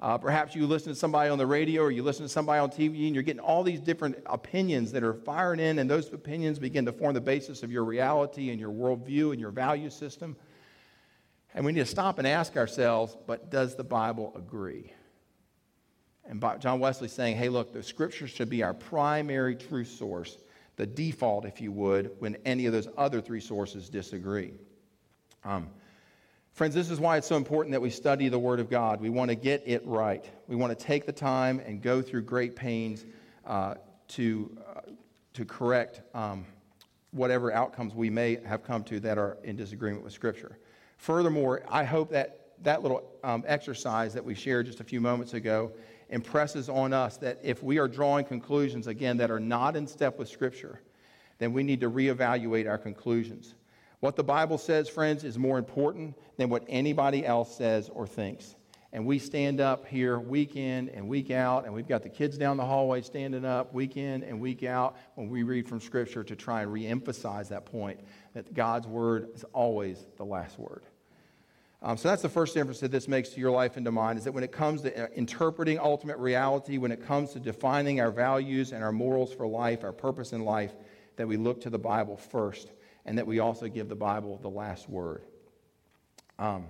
Uh, 0.00 0.18
perhaps 0.18 0.56
you 0.56 0.66
listen 0.66 0.92
to 0.92 0.98
somebody 0.98 1.30
on 1.30 1.38
the 1.38 1.46
radio 1.46 1.82
or 1.82 1.92
you 1.92 2.02
listen 2.02 2.24
to 2.24 2.28
somebody 2.28 2.58
on 2.58 2.68
TV, 2.68 3.06
and 3.06 3.14
you're 3.14 3.22
getting 3.22 3.40
all 3.40 3.62
these 3.62 3.80
different 3.80 4.20
opinions 4.26 4.90
that 4.90 5.04
are 5.04 5.14
firing 5.14 5.60
in, 5.60 5.78
and 5.78 5.88
those 5.88 6.12
opinions 6.12 6.58
begin 6.58 6.84
to 6.84 6.92
form 6.92 7.14
the 7.14 7.20
basis 7.20 7.62
of 7.62 7.70
your 7.70 7.84
reality 7.84 8.50
and 8.50 8.58
your 8.58 8.72
worldview 8.72 9.30
and 9.30 9.40
your 9.40 9.52
value 9.52 9.88
system. 9.88 10.34
And 11.54 11.64
we 11.64 11.72
need 11.72 11.80
to 11.80 11.86
stop 11.86 12.18
and 12.18 12.26
ask 12.26 12.56
ourselves, 12.56 13.16
but 13.26 13.50
does 13.50 13.76
the 13.76 13.84
Bible 13.84 14.32
agree? 14.36 14.92
And 16.26 16.42
John 16.58 16.80
Wesley 16.80 17.08
saying, 17.08 17.36
hey, 17.36 17.48
look, 17.48 17.72
the 17.72 17.82
scriptures 17.82 18.30
should 18.30 18.48
be 18.48 18.62
our 18.62 18.74
primary 18.74 19.54
truth 19.54 19.88
source, 19.88 20.38
the 20.76 20.86
default, 20.86 21.44
if 21.44 21.60
you 21.60 21.70
would, 21.70 22.10
when 22.18 22.36
any 22.44 22.66
of 22.66 22.72
those 22.72 22.88
other 22.96 23.20
three 23.20 23.40
sources 23.40 23.88
disagree. 23.88 24.54
Um, 25.44 25.68
friends, 26.54 26.74
this 26.74 26.90
is 26.90 26.98
why 26.98 27.18
it's 27.18 27.26
so 27.26 27.36
important 27.36 27.72
that 27.72 27.82
we 27.82 27.90
study 27.90 28.28
the 28.28 28.38
Word 28.38 28.58
of 28.58 28.70
God. 28.70 29.00
We 29.00 29.10
want 29.10 29.28
to 29.28 29.34
get 29.36 29.62
it 29.66 29.86
right. 29.86 30.24
We 30.48 30.56
want 30.56 30.76
to 30.76 30.84
take 30.84 31.06
the 31.06 31.12
time 31.12 31.60
and 31.60 31.82
go 31.82 32.02
through 32.02 32.22
great 32.22 32.56
pains 32.56 33.04
uh, 33.46 33.74
to, 34.08 34.56
uh, 34.66 34.80
to 35.34 35.44
correct 35.44 36.00
um, 36.14 36.46
whatever 37.12 37.52
outcomes 37.52 37.94
we 37.94 38.10
may 38.10 38.38
have 38.44 38.64
come 38.64 38.82
to 38.84 38.98
that 39.00 39.18
are 39.18 39.36
in 39.44 39.56
disagreement 39.56 40.02
with 40.02 40.14
Scripture. 40.14 40.58
Furthermore, 40.96 41.62
I 41.68 41.84
hope 41.84 42.10
that 42.10 42.44
that 42.62 42.82
little 42.82 43.04
um, 43.22 43.44
exercise 43.46 44.14
that 44.14 44.24
we 44.24 44.34
shared 44.34 44.66
just 44.66 44.80
a 44.80 44.84
few 44.84 45.00
moments 45.00 45.34
ago 45.34 45.72
impresses 46.08 46.68
on 46.68 46.92
us 46.92 47.16
that 47.18 47.38
if 47.42 47.62
we 47.62 47.78
are 47.78 47.88
drawing 47.88 48.24
conclusions, 48.24 48.86
again, 48.86 49.16
that 49.16 49.30
are 49.30 49.40
not 49.40 49.76
in 49.76 49.86
step 49.86 50.18
with 50.18 50.28
Scripture, 50.28 50.80
then 51.38 51.52
we 51.52 51.62
need 51.62 51.80
to 51.80 51.90
reevaluate 51.90 52.68
our 52.68 52.78
conclusions. 52.78 53.54
What 54.00 54.16
the 54.16 54.24
Bible 54.24 54.58
says, 54.58 54.88
friends, 54.88 55.24
is 55.24 55.38
more 55.38 55.58
important 55.58 56.16
than 56.36 56.48
what 56.50 56.64
anybody 56.68 57.24
else 57.24 57.56
says 57.56 57.88
or 57.88 58.06
thinks. 58.06 58.54
And 58.94 59.04
we 59.04 59.18
stand 59.18 59.60
up 59.60 59.88
here 59.88 60.20
week 60.20 60.54
in 60.54 60.88
and 60.90 61.08
week 61.08 61.32
out, 61.32 61.64
and 61.64 61.74
we've 61.74 61.88
got 61.88 62.04
the 62.04 62.08
kids 62.08 62.38
down 62.38 62.56
the 62.56 62.64
hallway 62.64 63.02
standing 63.02 63.44
up 63.44 63.74
week 63.74 63.96
in 63.96 64.22
and 64.22 64.40
week 64.40 64.62
out 64.62 64.96
when 65.16 65.28
we 65.28 65.42
read 65.42 65.68
from 65.68 65.80
Scripture 65.80 66.22
to 66.22 66.36
try 66.36 66.62
and 66.62 66.72
reemphasize 66.72 67.48
that 67.48 67.66
point 67.66 67.98
that 68.34 68.54
God's 68.54 68.86
Word 68.86 69.30
is 69.34 69.42
always 69.52 70.06
the 70.16 70.24
last 70.24 70.60
word. 70.60 70.84
Um, 71.82 71.96
so 71.96 72.08
that's 72.08 72.22
the 72.22 72.28
first 72.28 72.54
difference 72.54 72.78
that 72.80 72.92
this 72.92 73.08
makes 73.08 73.30
to 73.30 73.40
your 73.40 73.50
life 73.50 73.76
and 73.76 73.84
to 73.84 73.90
mine 73.90 74.16
is 74.16 74.22
that 74.24 74.32
when 74.32 74.44
it 74.44 74.52
comes 74.52 74.82
to 74.82 75.04
uh, 75.04 75.08
interpreting 75.16 75.80
ultimate 75.80 76.18
reality, 76.18 76.78
when 76.78 76.92
it 76.92 77.04
comes 77.04 77.32
to 77.32 77.40
defining 77.40 78.00
our 78.00 78.12
values 78.12 78.70
and 78.70 78.84
our 78.84 78.92
morals 78.92 79.34
for 79.34 79.48
life, 79.48 79.82
our 79.82 79.92
purpose 79.92 80.32
in 80.32 80.44
life, 80.44 80.72
that 81.16 81.26
we 81.26 81.36
look 81.36 81.60
to 81.62 81.68
the 81.68 81.78
Bible 81.78 82.16
first 82.16 82.70
and 83.04 83.18
that 83.18 83.26
we 83.26 83.40
also 83.40 83.66
give 83.66 83.88
the 83.88 83.96
Bible 83.96 84.38
the 84.40 84.48
last 84.48 84.88
word. 84.88 85.24
Um, 86.38 86.66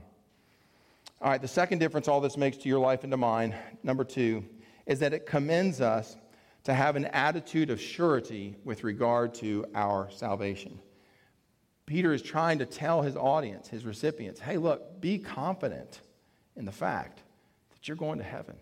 all 1.25 1.31
right, 1.31 1.41
the 1.41 1.49
second 1.49 1.79
difference 1.79 2.07
all 2.07 2.21
this 2.21 2.37
makes 2.37 2.59
to 2.59 2.69
your 2.69 2.79
life 2.79 3.03
and 3.03 3.11
to 3.11 3.17
mine, 3.17 3.55
number 3.83 4.05
two, 4.05 4.45
is 4.85 4.99
that 4.99 5.15
it 5.15 5.25
commends 5.25 5.81
us 5.81 6.19
to 6.65 6.75
have 6.75 6.97
an 6.97 7.07
attitude 7.07 7.71
of 7.71 7.81
surety 7.81 8.57
with 8.63 8.85
regard 8.85 9.33
to 9.33 9.65
our 9.75 10.11
salvation. 10.11 10.79
Peter 11.87 12.13
is 12.13 12.21
trying 12.21 12.59
to 12.59 12.67
tell 12.67 13.01
his 13.01 13.17
audience, 13.17 13.69
his 13.69 13.87
recipients, 13.87 14.39
hey, 14.39 14.59
look, 14.59 15.01
be 15.01 15.19
confident 15.19 16.03
in 16.57 16.67
the 16.67 16.73
fact 16.73 17.23
that 17.71 17.89
you're 17.89 17.97
going 17.97 18.19
to 18.19 18.25
heaven. 18.25 18.57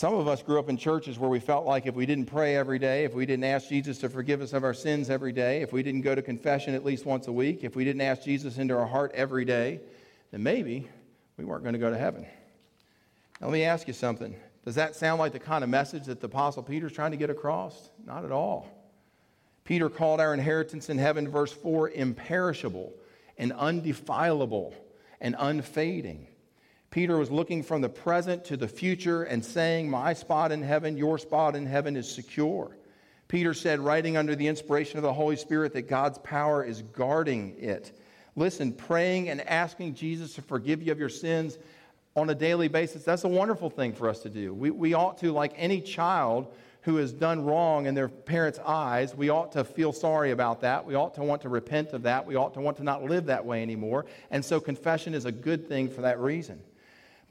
Some 0.00 0.14
of 0.14 0.28
us 0.28 0.42
grew 0.42 0.58
up 0.58 0.70
in 0.70 0.78
churches 0.78 1.18
where 1.18 1.28
we 1.28 1.40
felt 1.40 1.66
like 1.66 1.84
if 1.84 1.94
we 1.94 2.06
didn't 2.06 2.24
pray 2.24 2.56
every 2.56 2.78
day, 2.78 3.04
if 3.04 3.12
we 3.12 3.26
didn't 3.26 3.44
ask 3.44 3.68
Jesus 3.68 3.98
to 3.98 4.08
forgive 4.08 4.40
us 4.40 4.54
of 4.54 4.64
our 4.64 4.72
sins 4.72 5.10
every 5.10 5.30
day, 5.30 5.60
if 5.60 5.74
we 5.74 5.82
didn't 5.82 6.00
go 6.00 6.14
to 6.14 6.22
confession 6.22 6.74
at 6.74 6.86
least 6.86 7.04
once 7.04 7.26
a 7.26 7.32
week, 7.32 7.64
if 7.64 7.76
we 7.76 7.84
didn't 7.84 8.00
ask 8.00 8.22
Jesus 8.22 8.56
into 8.56 8.74
our 8.74 8.86
heart 8.86 9.12
every 9.14 9.44
day, 9.44 9.78
then 10.30 10.42
maybe 10.42 10.88
we 11.36 11.44
weren't 11.44 11.64
going 11.64 11.74
to 11.74 11.78
go 11.78 11.90
to 11.90 11.98
heaven. 11.98 12.22
Now, 13.42 13.48
let 13.48 13.52
me 13.52 13.64
ask 13.64 13.86
you 13.88 13.92
something. 13.92 14.34
Does 14.64 14.74
that 14.76 14.96
sound 14.96 15.18
like 15.18 15.32
the 15.32 15.38
kind 15.38 15.62
of 15.62 15.68
message 15.68 16.04
that 16.04 16.20
the 16.20 16.28
Apostle 16.28 16.62
Peter's 16.62 16.94
trying 16.94 17.10
to 17.10 17.18
get 17.18 17.28
across? 17.28 17.90
Not 18.06 18.24
at 18.24 18.32
all. 18.32 18.70
Peter 19.64 19.90
called 19.90 20.18
our 20.18 20.32
inheritance 20.32 20.88
in 20.88 20.96
heaven, 20.96 21.28
verse 21.28 21.52
4, 21.52 21.90
imperishable 21.90 22.94
and 23.36 23.52
undefilable 23.52 24.72
and 25.20 25.36
unfading. 25.38 26.26
Peter 26.90 27.18
was 27.18 27.30
looking 27.30 27.62
from 27.62 27.80
the 27.80 27.88
present 27.88 28.44
to 28.44 28.56
the 28.56 28.66
future 28.66 29.22
and 29.22 29.44
saying, 29.44 29.88
My 29.88 30.12
spot 30.12 30.50
in 30.50 30.62
heaven, 30.62 30.96
your 30.96 31.18
spot 31.18 31.54
in 31.54 31.64
heaven 31.64 31.96
is 31.96 32.10
secure. 32.10 32.76
Peter 33.30 33.54
said, 33.54 33.78
writing 33.78 34.16
under 34.16 34.34
the 34.34 34.48
inspiration 34.48 34.98
of 34.98 35.04
the 35.04 35.12
Holy 35.12 35.36
Spirit, 35.36 35.72
that 35.72 35.82
God's 35.82 36.18
power 36.18 36.64
is 36.64 36.82
guarding 36.82 37.54
it. 37.60 37.96
Listen, 38.34 38.72
praying 38.72 39.28
and 39.28 39.40
asking 39.42 39.94
Jesus 39.94 40.34
to 40.34 40.42
forgive 40.42 40.82
you 40.82 40.90
of 40.90 40.98
your 40.98 41.08
sins 41.08 41.56
on 42.16 42.28
a 42.28 42.34
daily 42.34 42.66
basis, 42.66 43.04
that's 43.04 43.22
a 43.22 43.28
wonderful 43.28 43.70
thing 43.70 43.92
for 43.92 44.08
us 44.08 44.18
to 44.20 44.28
do. 44.28 44.52
We, 44.52 44.72
we 44.72 44.94
ought 44.94 45.18
to, 45.18 45.30
like 45.30 45.52
any 45.56 45.80
child 45.80 46.52
who 46.82 46.96
has 46.96 47.12
done 47.12 47.44
wrong 47.44 47.86
in 47.86 47.94
their 47.94 48.08
parents' 48.08 48.58
eyes, 48.66 49.14
we 49.14 49.28
ought 49.28 49.52
to 49.52 49.62
feel 49.62 49.92
sorry 49.92 50.32
about 50.32 50.62
that. 50.62 50.84
We 50.84 50.96
ought 50.96 51.14
to 51.14 51.22
want 51.22 51.42
to 51.42 51.48
repent 51.48 51.90
of 51.90 52.02
that. 52.02 52.26
We 52.26 52.34
ought 52.34 52.54
to 52.54 52.60
want 52.60 52.78
to 52.78 52.82
not 52.82 53.04
live 53.04 53.26
that 53.26 53.44
way 53.44 53.62
anymore. 53.62 54.06
And 54.32 54.44
so 54.44 54.58
confession 54.58 55.14
is 55.14 55.24
a 55.24 55.30
good 55.30 55.68
thing 55.68 55.88
for 55.88 56.00
that 56.00 56.18
reason. 56.18 56.60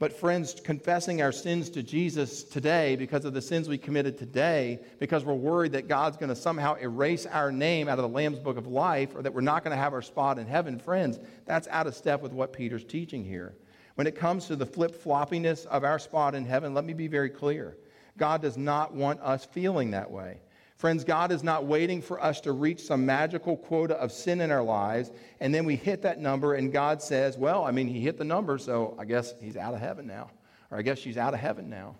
But, 0.00 0.14
friends, 0.14 0.54
confessing 0.64 1.20
our 1.20 1.30
sins 1.30 1.68
to 1.70 1.82
Jesus 1.82 2.42
today 2.42 2.96
because 2.96 3.26
of 3.26 3.34
the 3.34 3.42
sins 3.42 3.68
we 3.68 3.76
committed 3.76 4.16
today, 4.16 4.80
because 4.98 5.26
we're 5.26 5.34
worried 5.34 5.72
that 5.72 5.88
God's 5.88 6.16
going 6.16 6.30
to 6.30 6.34
somehow 6.34 6.76
erase 6.76 7.26
our 7.26 7.52
name 7.52 7.86
out 7.86 7.98
of 7.98 8.04
the 8.04 8.08
Lamb's 8.08 8.38
book 8.38 8.56
of 8.56 8.66
life 8.66 9.14
or 9.14 9.20
that 9.20 9.34
we're 9.34 9.42
not 9.42 9.62
going 9.62 9.76
to 9.76 9.82
have 9.82 9.92
our 9.92 10.00
spot 10.00 10.38
in 10.38 10.46
heaven, 10.46 10.78
friends, 10.78 11.20
that's 11.44 11.68
out 11.68 11.86
of 11.86 11.94
step 11.94 12.22
with 12.22 12.32
what 12.32 12.54
Peter's 12.54 12.82
teaching 12.82 13.22
here. 13.22 13.54
When 13.96 14.06
it 14.06 14.16
comes 14.16 14.46
to 14.46 14.56
the 14.56 14.64
flip 14.64 15.04
floppiness 15.04 15.66
of 15.66 15.84
our 15.84 15.98
spot 15.98 16.34
in 16.34 16.46
heaven, 16.46 16.72
let 16.72 16.86
me 16.86 16.94
be 16.94 17.06
very 17.06 17.28
clear. 17.28 17.76
God 18.16 18.40
does 18.40 18.56
not 18.56 18.94
want 18.94 19.20
us 19.20 19.44
feeling 19.44 19.90
that 19.90 20.10
way. 20.10 20.40
Friends, 20.80 21.04
God 21.04 21.30
is 21.30 21.44
not 21.44 21.66
waiting 21.66 22.00
for 22.00 22.24
us 22.24 22.40
to 22.40 22.52
reach 22.52 22.80
some 22.80 23.04
magical 23.04 23.54
quota 23.54 23.96
of 23.96 24.10
sin 24.10 24.40
in 24.40 24.50
our 24.50 24.62
lives, 24.62 25.12
and 25.38 25.54
then 25.54 25.66
we 25.66 25.76
hit 25.76 26.00
that 26.00 26.18
number, 26.18 26.54
and 26.54 26.72
God 26.72 27.02
says, 27.02 27.36
Well, 27.36 27.64
I 27.64 27.70
mean, 27.70 27.86
He 27.86 28.00
hit 28.00 28.16
the 28.16 28.24
number, 28.24 28.56
so 28.56 28.96
I 28.98 29.04
guess 29.04 29.34
He's 29.42 29.58
out 29.58 29.74
of 29.74 29.80
heaven 29.80 30.06
now. 30.06 30.30
Or 30.70 30.78
I 30.78 30.82
guess 30.82 30.98
she's 30.98 31.18
out 31.18 31.34
of 31.34 31.40
heaven 31.40 31.68
now. 31.68 31.96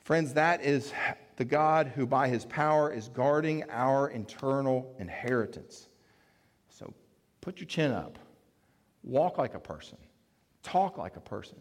Friends, 0.00 0.34
that 0.34 0.60
is 0.64 0.92
the 1.36 1.44
God 1.44 1.86
who, 1.94 2.04
by 2.04 2.26
His 2.26 2.44
power, 2.46 2.92
is 2.92 3.10
guarding 3.10 3.62
our 3.70 4.08
internal 4.08 4.92
inheritance. 4.98 5.86
So 6.68 6.92
put 7.42 7.60
your 7.60 7.68
chin 7.68 7.92
up, 7.92 8.18
walk 9.04 9.38
like 9.38 9.54
a 9.54 9.60
person, 9.60 9.98
talk 10.64 10.98
like 10.98 11.14
a 11.14 11.20
person, 11.20 11.58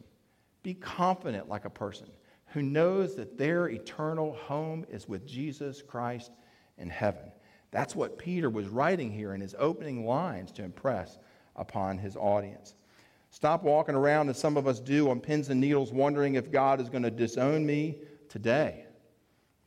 be 0.64 0.74
confident 0.74 1.48
like 1.48 1.66
a 1.66 1.70
person 1.70 2.08
who 2.56 2.62
knows 2.62 3.16
that 3.16 3.38
their 3.38 3.68
eternal 3.68 4.32
home 4.32 4.86
is 4.90 5.10
with 5.10 5.28
Jesus 5.28 5.82
Christ 5.82 6.32
in 6.78 6.90
heaven. 6.90 7.30
That's 7.72 7.98
what 7.98 8.18
Peter 8.18 8.50
was 8.50 8.70
writing 8.70 9.12
here 9.12 9.34
in 9.34 9.42
his 9.42 9.54
opening 9.60 10.06
lines 10.06 10.54
to 10.54 10.64
impress 10.64 11.20
upon 11.58 11.98
his 11.98 12.16
audience. 12.16 12.76
Stop 13.30 13.64
walking 13.64 13.94
around 13.94 14.30
as 14.30 14.40
some 14.40 14.56
of 14.56 14.68
us 14.68 14.80
do 14.80 15.10
on 15.10 15.20
pins 15.20 15.50
and 15.50 15.60
needles, 15.60 15.92
wondering 15.92 16.36
if 16.36 16.50
God 16.50 16.80
is 16.80 16.88
going 16.88 17.04
to 17.04 17.12
disown 17.12 17.66
me 17.66 17.98
today. 18.30 18.86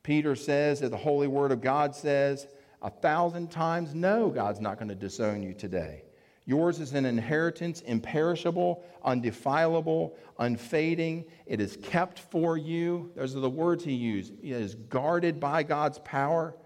Peter 0.03 0.35
says 0.35 0.81
that 0.81 0.91
the 0.91 0.97
Holy 0.97 1.29
Word 1.29 1.53
of 1.53 1.61
God 1.61 1.95
says 1.95 2.47
a 2.81 2.89
thousand 2.89 3.51
times 3.51 3.95
no, 3.95 4.31
God's 4.31 4.61
not 4.61 4.79
going 4.79 4.89
to 4.89 4.95
disown 4.95 5.43
you 5.43 5.53
today. 5.53 6.05
Yours 6.49 6.81
is 6.81 6.95
an 6.95 7.05
inheritance, 7.05 7.83
imperishable, 7.83 8.83
undefilable, 9.05 10.17
unfading. 10.39 11.27
It 11.45 11.61
is 11.61 11.77
kept 11.83 12.21
for 12.21 12.57
you. 12.57 13.13
Those 13.15 13.37
are 13.37 13.41
the 13.41 13.51
words 13.51 13.85
he 13.85 13.93
used. 13.93 14.33
It 14.43 14.53
is 14.53 14.75
guarded 14.75 15.41
by 15.41 15.63
God's 15.63 15.99
power. 15.99 16.57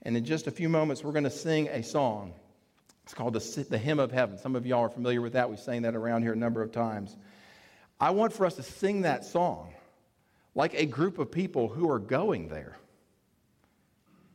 And 0.00 0.16
in 0.16 0.24
just 0.24 0.46
a 0.46 0.50
few 0.50 0.70
moments, 0.70 1.04
we're 1.04 1.12
going 1.12 1.24
to 1.24 1.30
sing 1.30 1.68
a 1.68 1.82
song. 1.82 2.32
It's 3.04 3.12
called 3.12 3.34
the, 3.34 3.66
the 3.68 3.76
Hymn 3.76 3.98
of 4.00 4.10
Heaven. 4.10 4.38
Some 4.38 4.56
of 4.56 4.64
y'all 4.64 4.86
are 4.86 4.88
familiar 4.88 5.20
with 5.20 5.34
that. 5.34 5.50
We've 5.50 5.60
sang 5.60 5.82
that 5.82 5.94
around 5.94 6.22
here 6.22 6.32
a 6.32 6.36
number 6.36 6.62
of 6.62 6.72
times. 6.72 7.14
I 8.00 8.12
want 8.12 8.32
for 8.32 8.46
us 8.46 8.54
to 8.54 8.62
sing 8.62 9.02
that 9.02 9.26
song 9.26 9.74
like 10.54 10.72
a 10.72 10.86
group 10.86 11.18
of 11.18 11.30
people 11.30 11.68
who 11.68 11.90
are 11.90 11.98
going 11.98 12.48
there. 12.48 12.78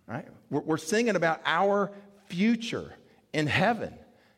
Right? 0.05 0.27
We're, 0.51 0.61
we're 0.61 0.77
singing 0.77 1.15
about 1.15 1.41
our 1.47 1.91
future 2.27 2.93
in 3.33 3.47
heaven. 3.47 3.95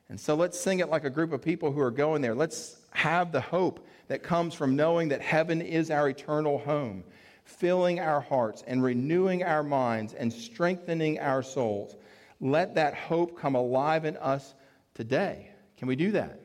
And 0.10 0.20
so 0.20 0.36
let's 0.36 0.60
sing 0.60 0.80
it 0.80 0.90
like 0.90 1.04
a 1.04 1.10
group 1.10 1.32
of 1.32 1.42
people 1.42 1.72
who 1.72 1.80
are 1.80 1.92
going 1.92 2.22
there. 2.22 2.36
Let's 2.36 2.78
have 2.92 3.32
the 3.32 3.42
hope 3.42 3.86
that 4.08 4.22
comes 4.22 4.54
from 4.54 4.76
knowing 4.76 5.10
that 5.10 5.22
heaven 5.22 5.62
is 5.62 5.90
our 5.90 6.10
eternal 6.10 6.60
home, 6.60 7.04
filling 7.44 8.00
our 8.00 8.22
hearts 8.22 8.64
and 8.68 8.84
renewing 8.84 9.44
our 9.44 9.64
minds 9.64 10.14
and 10.14 10.32
strengthening 10.32 11.20
our 11.20 11.42
souls. 11.42 11.96
Let 12.40 12.76
that 12.76 12.94
hope 12.94 13.40
come 13.40 13.56
alive 13.56 14.06
in 14.06 14.18
us 14.18 14.54
today. 14.94 15.52
Can 15.78 15.88
we 15.88 15.96
do 15.96 16.12
that? 16.12 16.40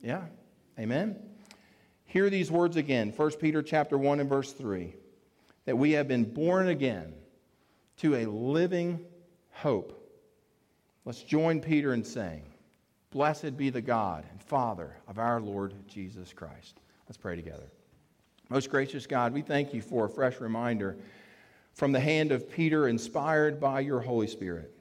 Yeah. 0.00 0.24
Amen. 0.78 1.16
Hear 2.06 2.28
these 2.28 2.50
words 2.50 2.76
again. 2.76 3.12
1 3.14 3.30
Peter 3.32 3.62
chapter 3.62 3.96
1 3.96 4.18
and 4.18 4.28
verse 4.28 4.52
3. 4.52 4.94
That 5.66 5.78
we 5.78 5.92
have 5.92 6.08
been 6.08 6.24
born 6.24 6.68
again 6.68 7.14
to 7.98 8.16
a 8.16 8.26
living 8.26 9.04
hope. 9.52 9.96
Let's 11.04 11.22
join 11.22 11.60
Peter 11.60 11.94
in 11.94 12.02
saying, 12.02 12.49
Blessed 13.10 13.56
be 13.56 13.70
the 13.70 13.80
God 13.80 14.24
and 14.30 14.40
Father 14.42 14.96
of 15.08 15.18
our 15.18 15.40
Lord 15.40 15.74
Jesus 15.88 16.32
Christ. 16.32 16.78
Let's 17.08 17.18
pray 17.18 17.34
together. 17.34 17.70
Most 18.48 18.70
gracious 18.70 19.06
God, 19.06 19.32
we 19.32 19.42
thank 19.42 19.74
you 19.74 19.82
for 19.82 20.04
a 20.04 20.08
fresh 20.08 20.40
reminder 20.40 20.96
from 21.74 21.92
the 21.92 22.00
hand 22.00 22.32
of 22.32 22.50
Peter, 22.50 22.88
inspired 22.88 23.60
by 23.60 23.80
your 23.80 24.00
Holy 24.00 24.26
Spirit, 24.26 24.72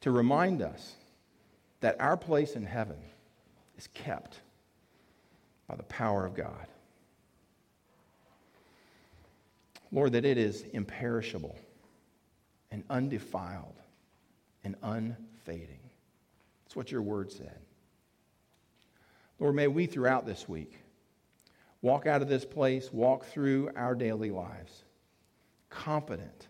to 0.00 0.10
remind 0.10 0.62
us 0.62 0.94
that 1.80 2.00
our 2.00 2.16
place 2.16 2.54
in 2.54 2.64
heaven 2.64 2.98
is 3.76 3.88
kept 3.94 4.40
by 5.68 5.76
the 5.76 5.84
power 5.84 6.26
of 6.26 6.34
God. 6.34 6.66
Lord, 9.90 10.12
that 10.12 10.24
it 10.24 10.38
is 10.38 10.62
imperishable 10.72 11.56
and 12.70 12.84
undefiled 12.90 13.76
and 14.64 14.76
unfading. 14.82 15.77
That's 16.68 16.76
what 16.76 16.92
your 16.92 17.00
word 17.00 17.32
said. 17.32 17.58
Lord, 19.38 19.54
may 19.54 19.68
we 19.68 19.86
throughout 19.86 20.26
this 20.26 20.46
week 20.46 20.78
walk 21.80 22.06
out 22.06 22.20
of 22.20 22.28
this 22.28 22.44
place, 22.44 22.92
walk 22.92 23.24
through 23.24 23.70
our 23.74 23.94
daily 23.94 24.30
lives, 24.30 24.84
confident 25.70 26.48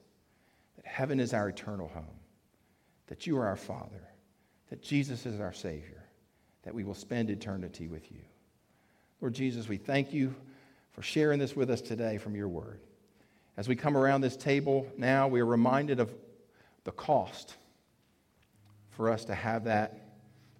that 0.74 0.87
heaven 0.87 1.20
is 1.20 1.33
our 1.33 1.50
eternal 1.50 1.87
home, 1.87 2.18
that 3.07 3.28
you 3.28 3.38
are 3.38 3.46
our 3.46 3.54
Father, 3.54 4.09
that 4.70 4.83
Jesus 4.83 5.24
is 5.24 5.38
our 5.38 5.52
Savior, 5.52 6.02
that 6.64 6.74
we 6.74 6.83
will 6.83 6.94
spend 6.94 7.31
eternity 7.31 7.87
with 7.87 8.11
you. 8.11 8.22
Lord 9.20 9.35
Jesus, 9.35 9.68
we 9.68 9.76
thank 9.76 10.12
you 10.12 10.35
for 10.90 11.02
sharing 11.02 11.38
this 11.38 11.54
with 11.54 11.70
us 11.70 11.81
today 11.81 12.18
from 12.18 12.35
your 12.35 12.48
word. 12.48 12.81
As 13.57 13.68
we 13.68 13.76
come 13.76 13.96
around 13.96 14.22
this 14.22 14.37
table 14.37 14.85
now, 14.96 15.28
we 15.28 15.38
are 15.38 15.46
reminded 15.46 16.00
of 16.00 16.12
the 16.83 16.90
cost 16.90 17.54
for 18.90 19.12
us 19.12 19.24
to 19.26 19.35
have 19.37 19.62
that 19.62 20.08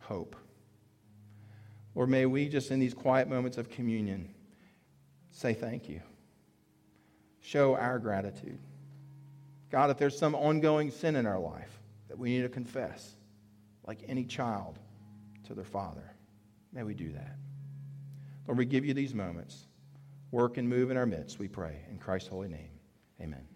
hope. 0.09 0.35
Or 1.95 2.07
may 2.07 2.27
we 2.27 2.49
just 2.49 2.71
in 2.71 2.81
these 2.81 2.95
quiet 2.95 3.29
moments 3.29 3.59
of 3.59 3.71
communion 3.71 4.35
say 5.31 5.53
thank 5.53 5.89
you. 5.89 6.01
Show 7.41 7.75
our 7.77 7.99
gratitude. 7.99 8.59
God, 9.71 9.91
if 9.91 9.99
there's 9.99 10.19
some 10.19 10.35
ongoing 10.35 10.91
sin 10.91 11.17
in 11.17 11.27
our 11.27 11.39
life 11.39 11.81
that 12.09 12.19
we 12.19 12.31
need 12.31 12.43
to 12.43 12.49
confess, 12.49 13.17
like 13.87 14.01
any 14.09 14.25
child 14.25 14.79
to 15.47 15.55
their 15.55 15.65
father, 15.65 16.15
may 16.73 16.83
we 16.83 16.95
do 16.95 17.13
that. 17.13 17.37
Lord, 18.47 18.59
we 18.59 18.65
give 18.65 18.85
you 18.85 18.95
these 18.95 19.15
moments. 19.15 19.67
Work 20.31 20.57
and 20.57 20.69
move 20.69 20.91
in 20.91 20.97
our 20.97 21.07
midst, 21.07 21.39
we 21.39 21.49
pray. 21.49 21.85
In 21.91 21.99
Christ's 21.99 22.29
holy 22.29 22.49
name, 22.49 22.71
amen. 23.21 23.47